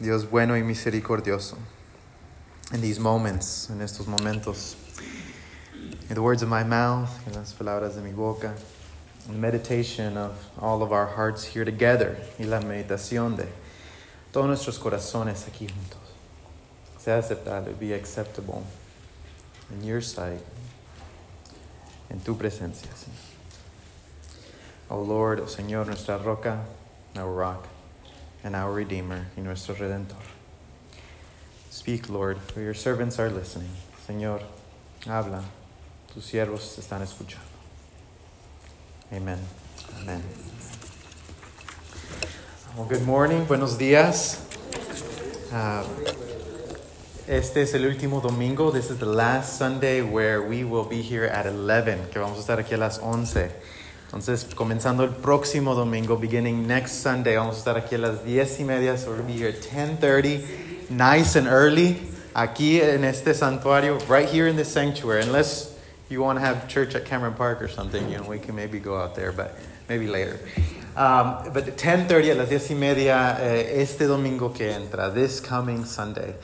Dios 0.00 0.24
bueno 0.24 0.56
y 0.56 0.62
misericordioso. 0.62 1.58
In 2.72 2.80
these 2.80 2.98
moments, 2.98 3.68
en 3.68 3.82
estos 3.82 4.06
momentos, 4.06 4.76
in 6.08 6.14
the 6.14 6.22
words 6.22 6.42
of 6.42 6.48
my 6.48 6.64
mouth, 6.64 7.10
en 7.26 7.34
las 7.34 7.52
palabras 7.52 7.96
de 7.96 8.00
mi 8.00 8.12
boca, 8.12 8.54
in 9.28 9.38
meditation 9.38 10.16
of 10.16 10.32
all 10.58 10.82
of 10.82 10.90
our 10.90 11.06
hearts 11.06 11.44
here 11.44 11.66
together, 11.66 12.16
y 12.38 12.46
la 12.46 12.60
meditación 12.60 13.36
de 13.36 13.46
todos 14.32 14.46
nuestros 14.46 14.78
corazones 14.78 15.46
aquí 15.46 15.68
juntos, 15.68 16.14
sea 16.96 17.18
aceptable, 17.18 17.74
be 17.78 17.92
acceptable 17.92 18.64
in 19.70 19.84
your 19.84 20.00
sight, 20.00 20.40
en 22.08 22.20
tu 22.20 22.34
presencia, 22.36 22.88
Señor. 22.94 23.18
Oh 24.88 25.02
Lord, 25.02 25.40
oh 25.40 25.46
Señor, 25.46 25.86
nuestra 25.86 26.16
roca, 26.16 26.64
our 27.16 27.30
rock, 27.30 27.66
and 28.44 28.56
our 28.56 28.72
Redeemer 28.72 29.26
y 29.36 29.42
nuestro 29.42 29.74
Redentor. 29.74 30.22
Speak, 31.70 32.08
Lord, 32.08 32.38
for 32.38 32.60
your 32.60 32.74
servants 32.74 33.18
are 33.18 33.30
listening. 33.30 33.70
Señor, 34.06 34.42
habla, 35.06 35.44
tus 36.12 36.24
siervos 36.24 36.78
están 36.78 37.02
escuchando. 37.02 37.46
Amen. 39.12 39.38
Amen. 40.02 40.22
Well, 42.76 42.86
good 42.86 43.02
morning, 43.02 43.44
buenos 43.46 43.76
días. 43.76 44.40
Uh, 45.52 45.84
este 47.26 47.62
es 47.62 47.74
el 47.74 47.82
último 47.82 48.20
domingo. 48.20 48.70
This 48.70 48.90
is 48.90 48.98
the 48.98 49.06
last 49.06 49.58
Sunday 49.58 50.02
where 50.02 50.42
we 50.42 50.64
will 50.64 50.84
be 50.84 51.02
here 51.02 51.24
at 51.24 51.46
11, 51.46 52.10
que 52.10 52.20
vamos 52.20 52.38
a 52.38 52.40
estar 52.40 52.58
aquí 52.58 52.74
a 52.74 52.78
las 52.78 52.98
11. 52.98 53.50
Entonces, 54.10 54.44
comenzando 54.56 55.04
el 55.04 55.10
próximo 55.10 55.76
domingo, 55.76 56.16
beginning 56.16 56.66
next 56.66 57.00
Sunday, 57.00 57.36
vamos 57.36 57.54
a 57.54 57.58
estar 57.60 57.76
aquí 57.76 57.94
a 57.94 57.98
las 57.98 58.24
10 58.24 58.58
y 58.58 58.64
media, 58.64 58.98
so 58.98 59.08
we're 59.08 59.18
going 59.18 59.28
to 59.28 59.32
be 59.32 59.38
here 59.38 59.50
at 59.50 59.60
10.30, 59.62 60.90
nice 60.90 61.36
and 61.36 61.46
early, 61.46 61.96
aquí 62.34 62.80
en 62.80 63.04
este 63.04 63.32
santuario, 63.34 64.00
right 64.08 64.28
here 64.28 64.48
in 64.48 64.56
this 64.56 64.66
sanctuary, 64.66 65.22
unless 65.22 65.78
you 66.08 66.20
want 66.20 66.40
to 66.40 66.44
have 66.44 66.66
church 66.66 66.96
at 66.96 67.04
Cameron 67.04 67.34
Park 67.34 67.62
or 67.62 67.68
something, 67.68 68.10
you 68.10 68.18
know, 68.18 68.24
we 68.28 68.40
can 68.40 68.56
maybe 68.56 68.80
go 68.80 68.96
out 68.96 69.14
there, 69.14 69.30
but 69.30 69.56
maybe 69.88 70.08
later. 70.08 70.40
Um, 70.96 71.52
but 71.54 71.76
10.30 71.76 72.32
a 72.32 72.34
las 72.34 72.48
10 72.48 72.70
y 72.70 72.74
media, 72.74 73.36
eh, 73.38 73.80
este 73.80 74.08
domingo 74.08 74.48
que 74.48 74.72
entra, 74.72 75.14
this 75.14 75.38
coming 75.38 75.84
Sunday. 75.84 76.34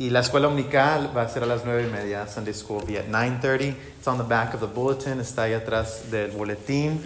Y 0.00 0.08
la 0.08 0.20
escuela 0.20 0.48
dominical 0.48 1.14
va 1.14 1.24
a 1.24 1.28
ser 1.28 1.42
a 1.42 1.46
las 1.46 1.66
9 1.66 1.84
y 1.86 1.92
media. 1.92 2.26
Sunday 2.26 2.54
school 2.54 2.78
will 2.78 2.86
be 2.86 2.98
at 2.98 3.04
9.30. 3.08 3.74
It's 3.98 4.08
on 4.08 4.16
the 4.16 4.24
back 4.24 4.54
of 4.54 4.60
the 4.60 4.66
bulletin. 4.66 5.20
Está 5.20 5.42
ahí 5.42 5.52
atrás 5.52 6.10
del 6.10 6.30
boletín. 6.30 7.02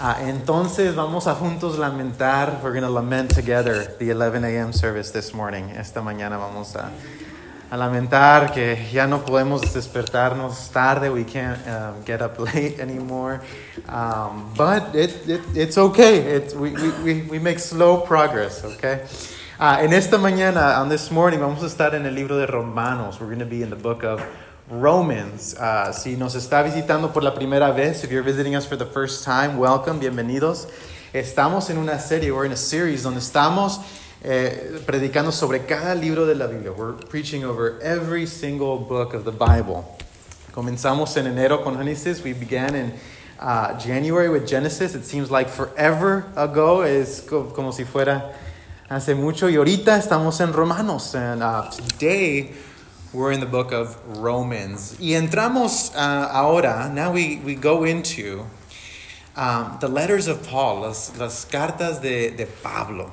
Uh, 0.00 0.26
entonces 0.26 0.94
vamos 0.94 1.26
a 1.26 1.34
juntos 1.34 1.76
lamentar. 1.76 2.62
We're 2.62 2.72
going 2.72 2.80
to 2.80 2.88
lament 2.88 3.34
together 3.34 3.94
the 3.98 4.08
11 4.08 4.44
a.m. 4.46 4.72
service 4.72 5.10
this 5.10 5.34
morning. 5.34 5.68
Esta 5.76 6.00
mañana 6.00 6.38
vamos 6.38 6.74
a, 6.76 6.90
a 7.70 7.76
lamentar 7.76 8.54
que 8.54 8.88
ya 8.90 9.06
no 9.06 9.22
podemos 9.22 9.74
despertarnos 9.74 10.70
tarde. 10.72 11.10
We 11.10 11.24
can't 11.24 11.60
um, 11.68 12.02
get 12.06 12.22
up 12.22 12.38
late 12.54 12.80
anymore. 12.80 13.42
Um, 13.86 14.50
but 14.56 14.94
it, 14.94 15.28
it, 15.28 15.42
it's 15.54 15.76
okay. 15.76 16.20
It's, 16.20 16.54
we, 16.54 16.72
we, 17.04 17.20
we 17.20 17.38
make 17.38 17.58
slow 17.58 18.00
progress, 18.00 18.64
okay? 18.64 19.02
Uh, 19.60 19.76
en 19.82 19.92
esta 19.92 20.16
mañana, 20.16 20.80
on 20.80 20.88
this 20.88 21.10
morning, 21.10 21.38
vamos 21.38 21.62
a 21.62 21.66
estar 21.66 21.94
en 21.94 22.06
el 22.06 22.14
libro 22.14 22.38
de 22.38 22.46
Romanos. 22.46 23.20
We're 23.20 23.26
going 23.26 23.40
to 23.40 23.44
be 23.44 23.62
in 23.62 23.68
the 23.68 23.76
book 23.76 24.04
of 24.04 24.22
Romans. 24.70 25.54
Uh, 25.54 25.92
si 25.92 26.16
nos 26.16 26.34
está 26.34 26.62
visitando 26.62 27.12
por 27.12 27.22
la 27.22 27.34
primera 27.34 27.70
vez, 27.70 28.02
if 28.02 28.10
you're 28.10 28.22
visiting 28.22 28.56
us 28.56 28.64
for 28.64 28.76
the 28.76 28.86
first 28.86 29.22
time, 29.22 29.58
welcome, 29.58 30.00
bienvenidos. 30.00 30.66
Estamos 31.12 31.68
en 31.68 31.76
una 31.76 31.98
serie, 31.98 32.32
we're 32.32 32.46
in 32.46 32.52
a 32.52 32.56
series 32.56 33.02
donde 33.02 33.18
estamos 33.18 33.80
eh, 34.24 34.80
predicando 34.86 35.30
sobre 35.30 35.66
cada 35.66 35.94
libro 35.94 36.24
de 36.24 36.36
la 36.36 36.46
Biblia. 36.46 36.72
We're 36.72 36.94
preaching 36.94 37.44
over 37.44 37.78
every 37.82 38.24
single 38.24 38.78
book 38.78 39.12
of 39.12 39.26
the 39.26 39.30
Bible. 39.30 39.84
Comenzamos 40.52 41.14
en 41.18 41.26
enero 41.26 41.62
con 41.62 41.76
Génesis. 41.76 42.24
We 42.24 42.32
began 42.32 42.74
in 42.74 42.94
uh, 43.38 43.78
January 43.78 44.30
with 44.30 44.48
Genesis. 44.48 44.94
It 44.94 45.04
seems 45.04 45.30
like 45.30 45.50
forever 45.50 46.24
ago. 46.34 46.80
Es 46.80 47.20
como 47.28 47.72
si 47.72 47.84
fuera 47.84 48.32
hace 48.90 49.14
mucho 49.14 49.48
y 49.48 49.54
ahorita 49.54 49.96
estamos 49.96 50.40
en 50.40 50.52
Romanos. 50.52 51.14
And 51.14 51.44
uh, 51.44 51.70
today 51.70 52.50
we're 53.12 53.30
in 53.30 53.38
the 53.38 53.46
book 53.46 53.72
of 53.72 53.96
Romans. 54.18 54.96
Y 54.98 55.14
entramos 55.14 55.94
uh, 55.94 56.28
ahora, 56.32 56.90
now 56.92 57.12
we, 57.12 57.40
we 57.44 57.54
go 57.54 57.84
into 57.84 58.44
um, 59.36 59.78
the 59.80 59.86
letters 59.86 60.26
of 60.26 60.44
Paul, 60.48 60.80
las, 60.80 61.16
las 61.16 61.44
cartas 61.44 62.02
de, 62.02 62.30
de 62.30 62.46
Pablo. 62.46 63.12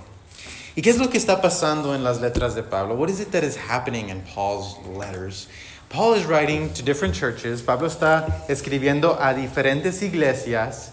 ¿Y 0.76 0.82
qué 0.82 0.90
es 0.90 0.98
lo 0.98 1.10
que 1.10 1.20
está 1.20 1.40
pasando 1.40 1.94
en 1.94 2.04
las 2.04 2.20
letras 2.20 2.56
de 2.56 2.64
Pablo? 2.64 2.96
What 2.96 3.12
is 3.12 3.20
it 3.20 3.32
that 3.32 3.44
is 3.44 3.56
happening 3.56 4.10
in 4.10 4.24
Paul's 4.24 4.78
letters? 4.88 5.48
Paul 5.90 6.16
is 6.16 6.26
writing 6.26 6.74
to 6.74 6.82
different 6.82 7.14
churches. 7.14 7.62
Pablo 7.62 7.88
está 7.88 8.48
escribiendo 8.50 9.16
a 9.20 9.36
diferentes 9.36 10.02
iglesias 10.02 10.90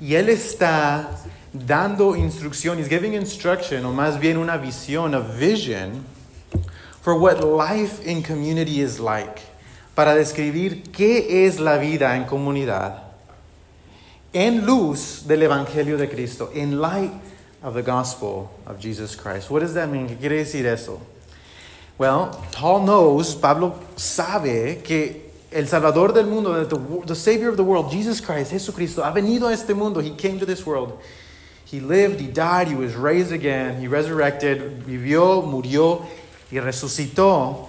y 0.00 0.14
él 0.14 0.30
está 0.30 1.06
dando 1.52 2.16
instrucción, 2.16 2.78
he's 2.78 2.88
giving 2.88 3.14
instruction, 3.14 3.84
o 3.84 3.92
más 3.92 4.18
bien 4.18 4.36
una 4.36 4.56
visión, 4.56 5.14
a 5.14 5.20
vision, 5.20 6.04
for 7.00 7.14
what 7.14 7.42
life 7.42 8.00
in 8.06 8.22
community 8.22 8.80
is 8.80 8.98
like, 8.98 9.42
para 9.94 10.14
describir 10.14 10.82
qué 10.92 11.46
es 11.46 11.60
la 11.60 11.78
vida 11.78 12.16
en 12.16 12.24
comunidad, 12.24 13.02
en 14.32 14.64
luz 14.64 15.24
del 15.26 15.42
Evangelio 15.42 15.98
de 15.98 16.08
Cristo, 16.08 16.50
in 16.54 16.80
light 16.80 17.12
of 17.62 17.74
the 17.74 17.82
gospel 17.82 18.50
of 18.66 18.78
Jesus 18.80 19.14
Christ. 19.14 19.50
What 19.50 19.60
does 19.60 19.74
that 19.74 19.88
mean? 19.88 20.08
¿Qué 20.08 20.16
quiere 20.16 20.38
decir 20.38 20.66
eso? 20.66 21.00
Well, 21.98 22.30
Paul 22.52 22.84
knows, 22.86 23.34
Pablo 23.34 23.78
sabe 23.96 24.82
que 24.82 25.30
el 25.52 25.68
Salvador 25.68 26.14
del 26.14 26.26
mundo, 26.26 26.64
the, 26.64 27.06
the 27.06 27.14
Savior 27.14 27.50
of 27.50 27.56
the 27.56 27.62
world, 27.62 27.92
Jesus 27.92 28.20
Christ, 28.20 28.52
Jesucristo, 28.52 29.04
ha 29.04 29.12
venido 29.12 29.48
a 29.48 29.52
este 29.52 29.74
mundo. 29.74 30.00
He 30.00 30.16
came 30.16 30.38
to 30.38 30.46
this 30.46 30.64
world. 30.64 30.98
He 31.72 31.80
lived, 31.80 32.20
he 32.20 32.26
died, 32.26 32.68
he 32.68 32.74
was 32.74 32.94
raised 32.94 33.32
again, 33.32 33.80
he 33.80 33.88
resurrected, 33.88 34.82
vivió, 34.82 35.42
murió 35.42 36.06
y 36.50 36.58
resucitó. 36.58 37.66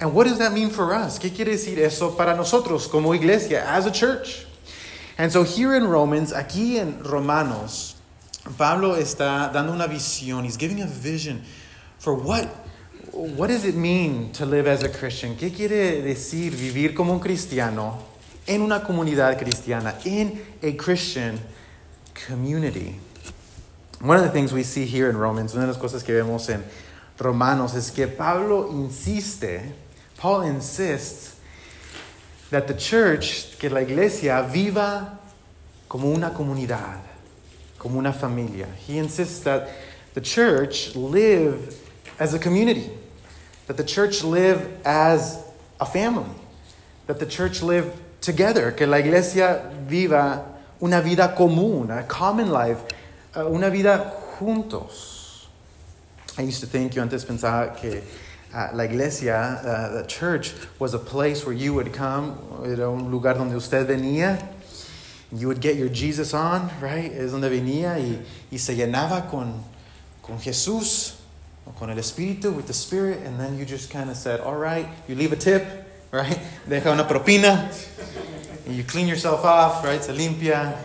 And 0.00 0.14
what 0.14 0.26
does 0.26 0.38
that 0.38 0.54
mean 0.54 0.70
for 0.70 0.94
us? 0.94 1.18
¿Qué 1.18 1.28
quiere 1.28 1.52
decir 1.52 1.78
eso 1.80 2.12
para 2.12 2.34
nosotros 2.34 2.88
como 2.88 3.12
iglesia, 3.12 3.62
as 3.68 3.84
a 3.84 3.90
church? 3.90 4.46
And 5.18 5.30
so 5.30 5.42
here 5.42 5.76
in 5.76 5.86
Romans, 5.86 6.32
aquí 6.32 6.78
en 6.78 7.04
Romanos, 7.04 7.96
Pablo 8.56 8.94
está 8.96 9.52
dando 9.52 9.74
una 9.74 9.86
visión. 9.86 10.46
He's 10.46 10.56
giving 10.56 10.80
a 10.80 10.86
vision 10.86 11.42
for 11.98 12.14
what, 12.14 12.46
what 13.12 13.48
does 13.48 13.66
it 13.66 13.74
mean 13.74 14.32
to 14.32 14.46
live 14.46 14.66
as 14.66 14.82
a 14.82 14.88
Christian? 14.88 15.36
¿Qué 15.36 15.54
quiere 15.54 16.00
decir 16.00 16.52
vivir 16.52 16.94
como 16.94 17.12
un 17.12 17.20
cristiano 17.20 17.98
en 18.46 18.62
una 18.62 18.80
comunidad 18.80 19.38
cristiana, 19.38 19.94
in 20.06 20.40
a 20.62 20.72
Christian 20.72 21.38
community? 22.14 22.98
One 24.00 24.16
of 24.16 24.22
the 24.22 24.30
things 24.30 24.50
we 24.50 24.62
see 24.62 24.86
here 24.86 25.10
in 25.10 25.16
Romans, 25.18 25.54
una 25.54 25.66
de 25.66 25.72
las 25.72 25.76
cosas 25.76 26.02
que 26.02 26.14
vemos 26.14 26.48
en 26.48 26.64
Romanos 27.18 27.74
es 27.74 27.90
que 27.90 28.06
Pablo 28.06 28.70
insiste, 28.70 29.74
Paul 30.16 30.40
insists 30.40 31.38
that 32.48 32.66
the 32.66 32.72
church, 32.72 33.58
que 33.58 33.68
la 33.68 33.80
iglesia 33.80 34.48
viva 34.50 35.18
como 35.86 36.14
una 36.14 36.30
comunidad, 36.30 36.98
como 37.78 37.98
una 37.98 38.14
familia. 38.14 38.68
He 38.86 38.96
insists 38.96 39.40
that 39.40 39.68
the 40.14 40.22
church 40.22 40.96
live 40.96 41.76
as 42.18 42.32
a 42.32 42.38
community, 42.38 42.88
that 43.66 43.76
the 43.76 43.84
church 43.84 44.24
live 44.24 44.80
as 44.86 45.44
a 45.78 45.84
family, 45.84 46.34
that 47.06 47.18
the 47.18 47.26
church 47.26 47.60
live 47.60 47.92
together, 48.22 48.72
que 48.72 48.86
la 48.86 48.96
iglesia 48.96 49.70
viva 49.86 50.46
una 50.80 51.02
vida 51.02 51.34
común, 51.36 51.90
a 51.90 52.02
common 52.04 52.50
life, 52.50 52.78
una 53.36 53.70
vida 53.70 54.12
juntos. 54.38 55.46
I 56.38 56.42
used 56.42 56.60
to 56.60 56.66
think, 56.66 56.94
yo 56.94 57.02
antes 57.02 57.24
pensaba 57.24 57.76
que 57.76 58.02
uh, 58.54 58.70
la 58.74 58.84
iglesia, 58.84 59.60
uh, 59.62 60.00
the 60.00 60.06
church, 60.06 60.54
was 60.78 60.94
a 60.94 60.98
place 60.98 61.44
where 61.44 61.54
you 61.54 61.74
would 61.74 61.92
come, 61.92 62.38
era 62.64 62.90
un 62.90 63.10
lugar 63.10 63.34
donde 63.34 63.54
usted 63.54 63.86
venía, 63.86 64.42
you 65.32 65.46
would 65.46 65.60
get 65.60 65.76
your 65.76 65.88
Jesus 65.88 66.34
on, 66.34 66.70
right? 66.80 67.12
Es 67.12 67.32
donde 67.32 67.50
venía 67.50 67.98
y, 67.98 68.18
y 68.50 68.58
se 68.58 68.74
llenaba 68.74 69.28
con, 69.30 69.62
con 70.22 70.38
Jesús, 70.38 71.16
o 71.66 71.72
con 71.72 71.90
el 71.90 71.98
Espíritu, 71.98 72.54
with 72.54 72.66
the 72.66 72.72
Spirit, 72.72 73.18
and 73.24 73.38
then 73.38 73.58
you 73.58 73.64
just 73.64 73.90
kind 73.90 74.10
of 74.10 74.16
said, 74.16 74.40
all 74.40 74.56
right, 74.56 74.88
you 75.08 75.14
leave 75.14 75.32
a 75.32 75.36
tip, 75.36 75.64
right? 76.10 76.38
Deja 76.68 76.90
una 76.90 77.04
propina, 77.04 77.70
and 78.66 78.74
you 78.74 78.82
clean 78.82 79.06
yourself 79.06 79.44
off, 79.44 79.84
right? 79.84 80.02
Se 80.02 80.12
limpia, 80.12 80.76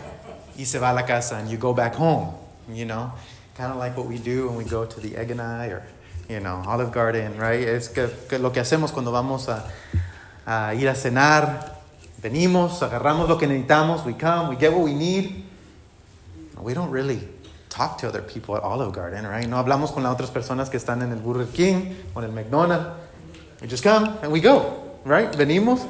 y 0.56 0.64
se 0.64 0.78
va 0.78 0.90
a 0.90 0.94
la 0.94 1.02
casa, 1.02 1.36
and 1.36 1.50
you 1.50 1.58
go 1.58 1.72
back 1.72 1.94
home, 1.94 2.34
you 2.72 2.84
know? 2.84 3.12
Kind 3.56 3.72
of 3.72 3.78
like 3.78 3.96
what 3.96 4.06
we 4.06 4.18
do 4.18 4.48
when 4.48 4.56
we 4.56 4.64
go 4.64 4.84
to 4.84 5.00
the 5.00 5.16
Egg 5.16 5.30
and 5.30 5.40
I 5.40 5.68
or, 5.68 5.82
you 6.28 6.40
know, 6.40 6.62
Olive 6.66 6.92
Garden, 6.92 7.38
right? 7.38 7.66
Es 7.66 7.88
que, 7.88 8.08
que 8.28 8.38
lo 8.38 8.50
que 8.50 8.60
hacemos 8.60 8.92
cuando 8.92 9.10
vamos 9.12 9.48
a, 9.48 9.64
a 10.46 10.74
ir 10.74 10.88
a 10.88 10.94
cenar, 10.94 11.76
venimos, 12.22 12.82
agarramos 12.82 13.28
lo 13.28 13.38
que 13.38 13.46
necesitamos, 13.46 14.04
we 14.04 14.14
come, 14.14 14.48
we 14.48 14.56
get 14.56 14.72
what 14.72 14.82
we 14.82 14.94
need. 14.94 15.44
We 16.60 16.74
don't 16.74 16.90
really 16.90 17.20
talk 17.68 17.98
to 17.98 18.08
other 18.08 18.22
people 18.22 18.56
at 18.56 18.62
Olive 18.62 18.92
Garden, 18.92 19.26
right? 19.26 19.46
No 19.46 19.58
hablamos 19.62 19.92
con 19.92 20.02
las 20.02 20.14
otras 20.14 20.30
personas 20.30 20.70
que 20.70 20.78
están 20.78 21.02
en 21.02 21.12
el 21.12 21.18
Burger 21.18 21.46
King 21.46 21.94
o 22.14 22.20
en 22.20 22.24
el 22.24 22.32
McDonald's. 22.32 22.86
We 23.60 23.68
just 23.68 23.82
come 23.82 24.18
and 24.22 24.32
we 24.32 24.40
go, 24.40 25.00
right? 25.04 25.34
Venimos, 25.36 25.86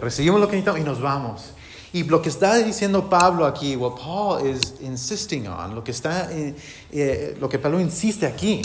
recibimos 0.00 0.40
lo 0.40 0.46
que 0.48 0.56
necesitamos 0.56 0.80
y 0.80 0.84
nos 0.84 1.00
vamos. 1.00 1.52
Y 1.92 2.04
lo 2.04 2.20
que 2.20 2.28
está 2.28 2.56
diciendo 2.56 3.08
Pablo 3.08 3.46
aquí, 3.46 3.74
what 3.74 3.96
Paul 3.96 4.46
is 4.46 4.74
insisting 4.80 5.46
on, 5.48 5.74
lo 5.74 5.82
que, 5.82 5.92
está, 5.92 6.30
eh, 6.30 6.54
eh, 6.92 7.36
lo 7.40 7.48
que 7.48 7.58
Pablo 7.58 7.80
insiste 7.80 8.26
aquí, 8.26 8.62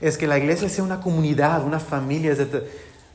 es 0.00 0.16
que 0.16 0.26
la 0.26 0.38
iglesia 0.38 0.68
sea 0.68 0.82
una 0.82 1.00
comunidad, 1.00 1.64
una 1.64 1.78
familia, 1.78 2.34
that 2.34 2.50
the, 2.50 2.66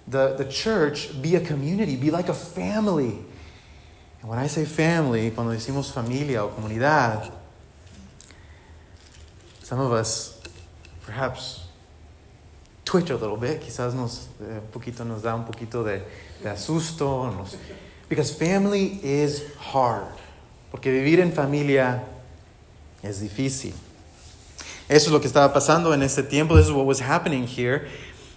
the, 0.08 0.36
the 0.38 0.50
church 0.50 1.10
be 1.22 1.36
a 1.36 1.42
community, 1.42 1.96
be 1.98 2.10
like 2.10 2.30
a 2.30 2.34
family. 2.34 3.20
And 4.22 4.30
when 4.30 4.40
I 4.40 4.48
say 4.48 4.66
family, 4.66 5.32
cuando 5.32 5.52
decimos 5.52 5.92
familia 5.92 6.46
o 6.46 6.50
comunidad, 6.50 7.32
some 9.62 9.80
of 9.80 9.92
us 9.92 10.40
perhaps 11.06 11.66
twitch 12.86 13.10
a 13.10 13.16
little 13.16 13.38
bit, 13.38 13.62
quizás 13.62 13.94
nos, 13.94 14.30
eh, 14.42 14.60
un 14.60 14.72
poquito 14.72 15.04
nos 15.04 15.22
da 15.22 15.36
un 15.36 15.44
poquito 15.44 15.84
de, 15.84 16.04
de 16.42 16.50
asusto, 16.50 17.32
nos, 17.32 17.58
because 18.10 18.34
family 18.34 19.00
is 19.04 19.44
hard, 19.58 20.14
porque 20.72 20.92
vivir 20.92 21.20
en 21.20 21.32
familia 21.32 22.04
es 23.04 23.22
difícil. 23.22 23.74
Eso 24.88 25.08
es 25.08 25.12
lo 25.12 25.20
que 25.20 25.28
estaba 25.28 25.52
pasando 25.52 25.94
en 25.94 26.04
este 26.04 26.22
tiempo. 26.24 26.56
This 26.56 26.68
is 26.68 26.72
what 26.72 26.86
was 26.86 27.00
happening 27.00 27.48
here. 27.48 27.88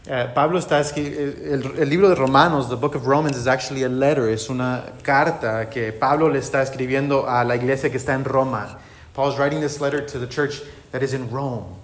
Uh, 0.08 0.32
Pablo 0.32 0.58
está 0.58 0.80
el, 0.96 1.78
el, 1.78 1.88
libro 1.90 2.08
de 2.08 2.14
Romanos, 2.14 2.70
the 2.70 2.76
book 2.76 2.94
of 2.94 3.06
Romans, 3.06 3.36
is 3.36 3.46
actually 3.46 3.82
a 3.82 3.90
letter. 3.90 4.30
Es 4.30 4.48
una 4.48 4.94
carta 5.02 5.68
que 5.70 5.92
Pablo 5.92 6.28
le 6.28 6.38
está 6.38 6.62
escribiendo 6.62 7.28
a 7.28 7.44
la 7.44 7.56
iglesia 7.56 7.90
que 7.90 7.98
está 7.98 8.14
en 8.14 8.24
Roma. 8.24 8.78
Paul's 9.12 9.38
writing 9.38 9.60
this 9.60 9.80
letter 9.82 10.00
to 10.00 10.18
the 10.18 10.26
church 10.26 10.62
that 10.92 11.02
is 11.02 11.12
in 11.12 11.30
Rome. 11.30 11.76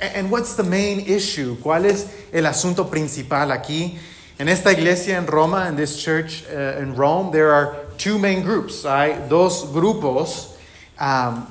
And, 0.00 0.16
and 0.16 0.30
what's 0.32 0.56
the 0.56 0.64
main 0.64 0.98
issue? 1.06 1.56
¿Cuál 1.62 1.84
es 1.84 2.08
el 2.32 2.46
asunto 2.46 2.90
principal 2.90 3.52
aquí? 3.52 3.96
En 4.38 4.48
esta 4.48 4.70
iglesia 4.70 5.16
en 5.16 5.26
Roma, 5.26 5.66
in 5.66 5.76
this 5.76 5.96
church 5.96 6.44
uh, 6.52 6.78
in 6.78 6.94
Rome, 6.94 7.32
there 7.32 7.52
are 7.52 7.74
two 7.96 8.18
main 8.18 8.42
groups. 8.42 8.84
Hay 8.84 9.16
dos 9.30 9.64
grupos 9.72 10.54
um, 11.00 11.46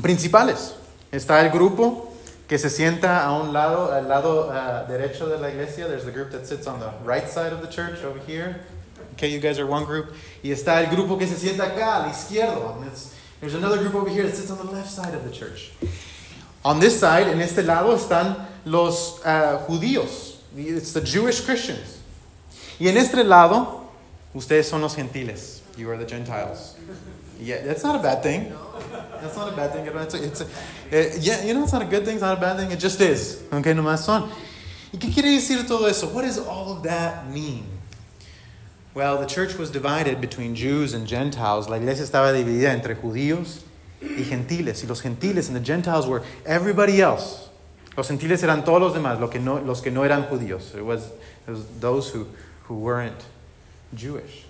principales. 0.00 0.74
Está 1.12 1.42
el 1.42 1.50
grupo 1.50 2.14
que 2.46 2.58
se 2.58 2.68
sienta 2.68 3.24
a 3.24 3.32
un 3.42 3.52
lado, 3.52 3.90
al 3.90 4.06
lado 4.06 4.48
uh, 4.48 4.86
derecho 4.88 5.28
de 5.28 5.36
la 5.38 5.48
iglesia. 5.48 5.88
There's 5.88 6.04
the 6.04 6.12
group 6.12 6.30
that 6.30 6.46
sits 6.46 6.68
on 6.68 6.78
the 6.78 6.92
right 7.02 7.28
side 7.28 7.52
of 7.52 7.60
the 7.60 7.66
church 7.66 8.04
over 8.04 8.20
here. 8.20 8.60
Okay, 9.14 9.26
you 9.26 9.40
guys 9.40 9.58
are 9.58 9.66
one 9.66 9.84
group. 9.84 10.14
Y 10.44 10.50
está 10.50 10.80
el 10.80 10.94
grupo 10.94 11.18
que 11.18 11.26
se 11.26 11.34
sienta 11.34 11.74
acá, 11.74 12.04
al 12.04 12.10
izquierdo. 12.10 12.80
there's 13.40 13.54
another 13.54 13.78
group 13.78 13.96
over 13.96 14.08
here 14.08 14.22
that 14.22 14.36
sits 14.36 14.50
on 14.52 14.58
the 14.58 14.72
left 14.72 14.88
side 14.88 15.12
of 15.12 15.24
the 15.24 15.30
church. 15.32 15.72
On 16.64 16.78
this 16.78 17.00
side, 17.00 17.26
en 17.26 17.40
este 17.40 17.64
lado, 17.66 17.96
están 17.96 18.46
los 18.64 19.20
uh, 19.24 19.66
judíos. 19.66 20.36
It's 20.56 20.92
the 20.92 21.00
Jewish 21.00 21.40
Christians. 21.40 22.01
Y 22.82 22.88
en 22.88 22.96
este 22.96 23.22
lado, 23.22 23.84
ustedes 24.34 24.66
son 24.66 24.80
los 24.80 24.96
gentiles. 24.96 25.62
You 25.76 25.88
are 25.88 25.96
the 25.96 26.04
Gentiles. 26.04 26.74
Yeah, 27.40 27.62
that's 27.64 27.84
not 27.84 27.94
a 27.94 28.02
bad 28.02 28.24
thing. 28.24 28.52
That's 29.20 29.36
not 29.36 29.52
a 29.52 29.54
bad 29.54 29.72
thing. 29.72 29.86
It's 29.86 30.14
a, 30.14 30.24
it's 30.24 30.40
a, 30.40 30.44
uh, 30.44 31.16
yeah, 31.20 31.44
you 31.44 31.54
know, 31.54 31.62
it's 31.62 31.72
not 31.72 31.82
a 31.82 31.84
good 31.84 32.04
thing, 32.04 32.14
it's 32.14 32.22
not 32.22 32.38
a 32.38 32.40
bad 32.40 32.56
thing, 32.56 32.72
it 32.72 32.80
just 32.80 33.00
is. 33.00 33.44
Okay, 33.52 33.72
nomás 33.72 33.98
son. 33.98 34.28
¿Y 34.92 34.98
qué 34.98 35.12
quiere 35.14 35.30
decir 35.30 35.64
todo 35.64 35.86
eso? 35.86 36.08
What 36.08 36.22
does 36.22 36.40
all 36.40 36.72
of 36.72 36.82
that 36.82 37.30
mean? 37.30 37.66
Well, 38.94 39.16
the 39.16 39.26
church 39.26 39.56
was 39.56 39.70
divided 39.70 40.20
between 40.20 40.56
Jews 40.56 40.92
and 40.92 41.06
Gentiles. 41.06 41.68
La 41.68 41.76
iglesia 41.76 42.02
estaba 42.04 42.32
dividida 42.32 42.72
entre 42.72 42.96
judíos 42.96 43.60
y 44.00 44.24
gentiles. 44.24 44.82
Y 44.82 44.88
los 44.88 45.00
gentiles 45.00 45.46
and 45.46 45.56
the 45.56 45.64
Gentiles 45.64 46.08
were 46.08 46.24
everybody 46.44 47.00
else. 47.00 47.48
Los 47.96 48.08
gentiles 48.08 48.42
eran 48.42 48.64
todos 48.64 48.80
los 48.80 48.92
demás, 48.92 49.20
los 49.20 49.30
que 49.30 49.38
no, 49.38 49.60
los 49.60 49.80
que 49.82 49.92
no 49.92 50.02
eran 50.02 50.24
judíos. 50.24 50.74
It 50.74 50.84
was, 50.84 51.12
it 51.46 51.52
was 51.52 51.64
those 51.78 52.10
who, 52.10 52.26
who 52.72 52.78
weren't 52.78 53.22
Jewish. 53.94 54.44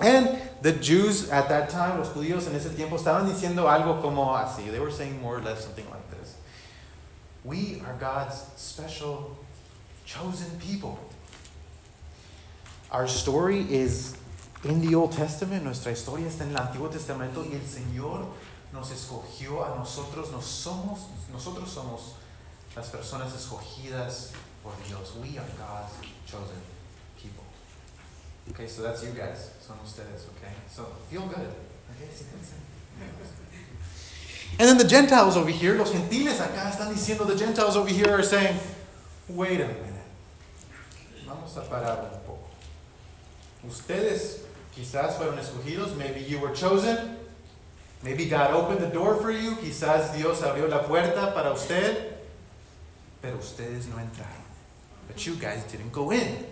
And 0.00 0.38
the 0.60 0.72
Jews 0.72 1.30
at 1.30 1.48
that 1.48 1.70
time, 1.70 1.98
los 1.98 2.10
judíos 2.10 2.46
en 2.46 2.54
ese 2.54 2.68
tiempo, 2.76 2.96
estaban 2.96 3.26
diciendo 3.26 3.66
algo 3.70 4.02
como 4.02 4.34
así. 4.34 4.70
They 4.70 4.80
were 4.80 4.90
saying 4.90 5.18
more 5.22 5.38
or 5.38 5.40
less 5.40 5.64
something 5.64 5.88
like 5.88 6.10
this. 6.10 6.36
We 7.42 7.80
are 7.86 7.94
God's 7.94 8.44
special, 8.56 9.34
chosen 10.04 10.58
people. 10.58 10.98
Our 12.90 13.08
story 13.08 13.64
is 13.70 14.18
in 14.64 14.86
the 14.86 14.94
Old 14.94 15.12
Testament. 15.12 15.64
Nuestra 15.64 15.92
historia 15.92 16.26
está 16.26 16.42
en 16.42 16.50
el 16.50 16.58
Antiguo 16.58 16.92
Testamento 16.92 17.42
y 17.42 17.54
el 17.54 17.64
Señor 17.64 18.26
nos 18.74 18.90
escogió 18.90 19.64
a 19.64 19.78
nosotros. 19.78 20.30
Nos 20.32 20.44
somos, 20.44 21.06
nosotros 21.32 21.70
somos 21.70 22.16
las 22.76 22.90
personas 22.90 23.34
escogidas 23.34 24.32
por 24.62 24.74
Dios. 24.86 25.14
We 25.22 25.38
are 25.38 25.48
God's 25.56 25.94
chosen 26.26 26.75
Okay, 28.50 28.66
so 28.66 28.82
that's 28.82 29.02
you 29.02 29.10
guys. 29.10 29.50
Son 29.60 29.76
ustedes, 29.84 30.26
okay? 30.36 30.52
So 30.70 30.84
feel 31.10 31.26
good. 31.26 31.50
Okay? 31.96 32.08
And 34.58 34.68
then 34.68 34.78
the 34.78 34.84
Gentiles 34.84 35.36
over 35.36 35.50
here, 35.50 35.74
los 35.74 35.92
gentiles 35.92 36.40
acá 36.40 36.70
están 36.70 36.92
diciendo, 36.94 37.26
the 37.26 37.36
Gentiles 37.36 37.76
over 37.76 37.90
here 37.90 38.10
are 38.10 38.22
saying, 38.22 38.58
wait 39.28 39.60
a 39.60 39.66
minute. 39.66 39.92
Vamos 41.26 41.56
a 41.56 41.60
parar 41.62 42.04
un 42.04 42.20
poco. 42.24 42.48
Ustedes 43.68 44.44
quizás 44.74 45.16
fueron 45.18 45.38
escogidos, 45.38 45.94
maybe 45.96 46.20
you 46.20 46.38
were 46.38 46.54
chosen. 46.54 47.16
Maybe 48.02 48.26
God 48.26 48.52
opened 48.52 48.80
the 48.80 48.88
door 48.88 49.16
for 49.16 49.30
you, 49.30 49.56
quizás 49.56 50.14
Dios 50.16 50.40
abrió 50.42 50.68
la 50.68 50.82
puerta 50.84 51.34
para 51.34 51.50
usted, 51.52 52.14
pero 53.20 53.36
ustedes 53.36 53.88
no 53.88 53.96
entraron. 53.96 54.44
But 55.08 55.26
you 55.26 55.34
guys 55.34 55.64
didn't 55.64 55.92
go 55.92 56.12
in. 56.12 56.46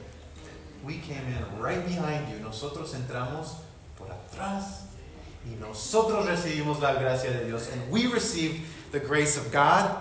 We 0.84 0.98
came 0.98 1.22
in 1.26 1.62
right 1.62 1.84
behind 1.86 2.28
you. 2.28 2.38
Nosotros 2.44 2.94
entramos 2.94 3.54
por 3.96 4.08
atrás 4.08 4.82
y 5.46 5.56
nosotros 5.60 6.26
recibimos 6.26 6.80
la 6.80 6.94
gracia 6.94 7.30
de 7.32 7.46
Dios. 7.46 7.70
And 7.72 7.90
we 7.90 8.06
received 8.06 8.60
the 8.92 9.00
grace 9.00 9.36
of 9.36 9.50
God. 9.50 9.98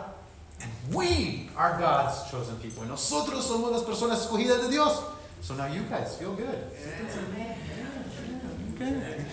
And 0.62 0.96
we 0.96 1.50
are 1.58 1.78
God's 1.80 2.30
chosen 2.32 2.56
people. 2.58 2.84
Y 2.84 2.90
nosotros 2.90 3.48
somos 3.48 3.72
las 3.72 3.84
personas 3.84 4.26
escogidas 4.26 4.62
de 4.62 4.70
Dios. 4.72 5.02
So 5.42 5.56
now 5.56 5.68
you 5.68 5.82
guys 5.84 6.16
feel 6.18 6.34
good. 6.34 6.58
Okay. 8.76 9.26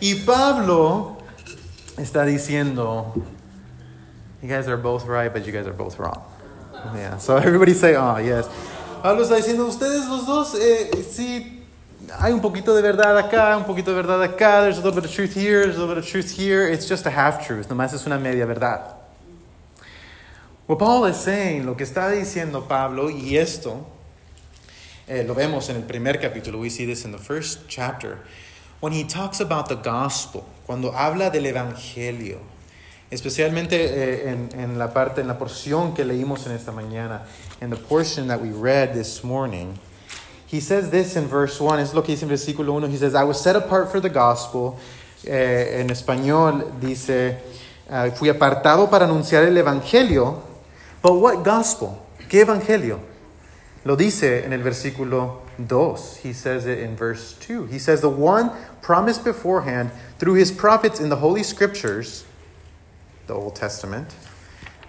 Y 0.00 0.22
Pablo 0.24 1.16
está 1.96 2.24
diciendo, 2.24 3.14
you 4.42 4.48
guys 4.48 4.68
are 4.68 4.76
both 4.76 5.06
right, 5.06 5.32
but 5.32 5.46
you 5.46 5.52
guys 5.52 5.66
are 5.66 5.72
both 5.72 5.98
wrong. 5.98 6.22
Yeah. 6.94 7.18
So 7.18 7.36
everybody 7.36 7.74
say, 7.74 7.96
oh, 7.96 8.16
yes. 8.16 8.48
Pablo 9.02 9.22
está 9.22 9.36
diciendo, 9.36 9.66
ustedes 9.66 10.06
los 10.06 10.26
dos, 10.26 10.54
eh, 10.54 10.90
sí, 11.10 11.64
hay 12.18 12.32
un 12.32 12.40
poquito 12.40 12.74
de 12.74 12.82
verdad 12.82 13.16
acá, 13.16 13.56
un 13.56 13.64
poquito 13.64 13.90
de 13.90 13.96
verdad 13.96 14.22
acá, 14.22 14.62
there's 14.62 14.78
a 14.78 14.82
little 14.82 14.92
bit 14.92 15.04
of 15.04 15.10
truth 15.10 15.34
here, 15.34 15.62
there's 15.62 15.76
a 15.76 15.80
little 15.80 15.94
bit 15.94 15.98
of 15.98 16.06
truth 16.06 16.30
here, 16.30 16.68
it's 16.68 16.86
just 16.86 17.06
a 17.06 17.10
half 17.10 17.46
truth, 17.46 17.68
nomás 17.68 17.94
es 17.94 18.06
una 18.06 18.18
media 18.18 18.46
verdad. 18.46 18.94
What 20.66 20.78
Paul 20.78 21.06
is 21.06 21.16
saying, 21.16 21.64
lo 21.64 21.74
que 21.74 21.84
está 21.84 22.10
diciendo 22.10 22.68
Pablo, 22.68 23.08
y 23.08 23.36
esto 23.36 23.86
eh, 25.08 25.24
lo 25.26 25.34
vemos 25.34 25.70
en 25.70 25.76
el 25.76 25.82
primer 25.82 26.18
capítulo, 26.18 26.58
we 26.60 26.68
see 26.68 26.84
this 26.84 27.04
in 27.04 27.12
the 27.12 27.18
first 27.18 27.68
chapter, 27.68 28.18
when 28.80 28.92
he 28.92 29.04
talks 29.04 29.40
about 29.40 29.68
the 29.68 29.76
gospel, 29.76 30.44
cuando 30.66 30.92
habla 30.92 31.30
del 31.30 31.44
evangelio, 31.44 32.38
especialmente 33.10 33.76
eh, 33.76 34.30
en, 34.30 34.48
en, 34.58 34.78
la 34.78 34.92
parte, 34.92 35.20
en 35.20 35.26
la 35.26 35.38
porción 35.38 35.94
que 35.94 36.04
leímos 36.04 36.46
en 36.46 36.52
esta 36.52 36.72
mañana, 36.72 37.22
in 37.60 37.70
the 37.70 37.76
portion 37.76 38.28
that 38.28 38.40
we 38.40 38.50
read 38.50 38.92
this 38.92 39.24
morning. 39.24 39.78
He 40.46 40.60
says 40.60 40.90
this 40.90 41.16
in 41.16 41.28
verse 41.28 41.60
1, 41.60 41.80
es 41.80 41.94
lo 41.94 42.02
que 42.02 42.14
dice 42.14 42.22
en 42.22 42.30
versículo 42.30 42.72
1, 42.74 42.90
he 42.90 42.96
says, 42.96 43.14
I 43.14 43.24
was 43.24 43.40
set 43.40 43.56
apart 43.56 43.90
for 43.90 44.00
the 44.00 44.08
gospel. 44.08 44.78
Eh, 45.24 45.80
en 45.80 45.90
español 45.90 46.80
dice, 46.80 47.38
uh, 47.88 48.10
fui 48.10 48.28
apartado 48.28 48.88
para 48.90 49.04
anunciar 49.04 49.44
el 49.44 49.56
evangelio. 49.56 50.42
But 51.02 51.14
what 51.14 51.44
gospel? 51.44 51.98
¿Qué 52.28 52.40
evangelio? 52.40 53.00
Lo 53.84 53.96
dice 53.96 54.44
en 54.44 54.52
el 54.52 54.62
versículo 54.62 55.42
2. 55.58 56.20
He 56.22 56.32
says 56.32 56.66
it 56.66 56.78
in 56.78 56.96
verse 56.96 57.34
2. 57.40 57.66
He 57.66 57.78
says, 57.78 58.00
The 58.00 58.10
one 58.10 58.50
promised 58.82 59.24
beforehand 59.24 59.90
through 60.18 60.34
his 60.34 60.52
prophets 60.52 61.00
in 61.00 61.10
the 61.10 61.16
Holy 61.16 61.42
Scriptures 61.42 62.24
the 63.30 63.36
Old 63.36 63.54
Testament. 63.54 64.08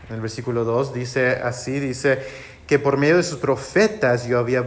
En 0.10 0.16
el 0.16 0.22
versículo 0.22 0.66
2 0.66 0.94
dice 0.94 1.36
así, 1.36 1.80
dice 1.80 2.20
que 2.68 2.80
por 2.80 2.98
medio 2.98 3.18
de 3.18 3.24
sus 3.24 3.38
profetas 3.38 4.26
yo 4.28 4.40
había, 4.40 4.66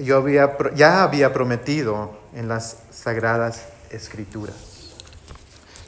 yo 0.00 0.16
había, 0.16 0.56
ya 0.74 1.02
había 1.02 1.32
prometido 1.32 2.16
en 2.34 2.48
las 2.48 2.78
sagradas 2.90 3.64
escrituras. 3.90 4.54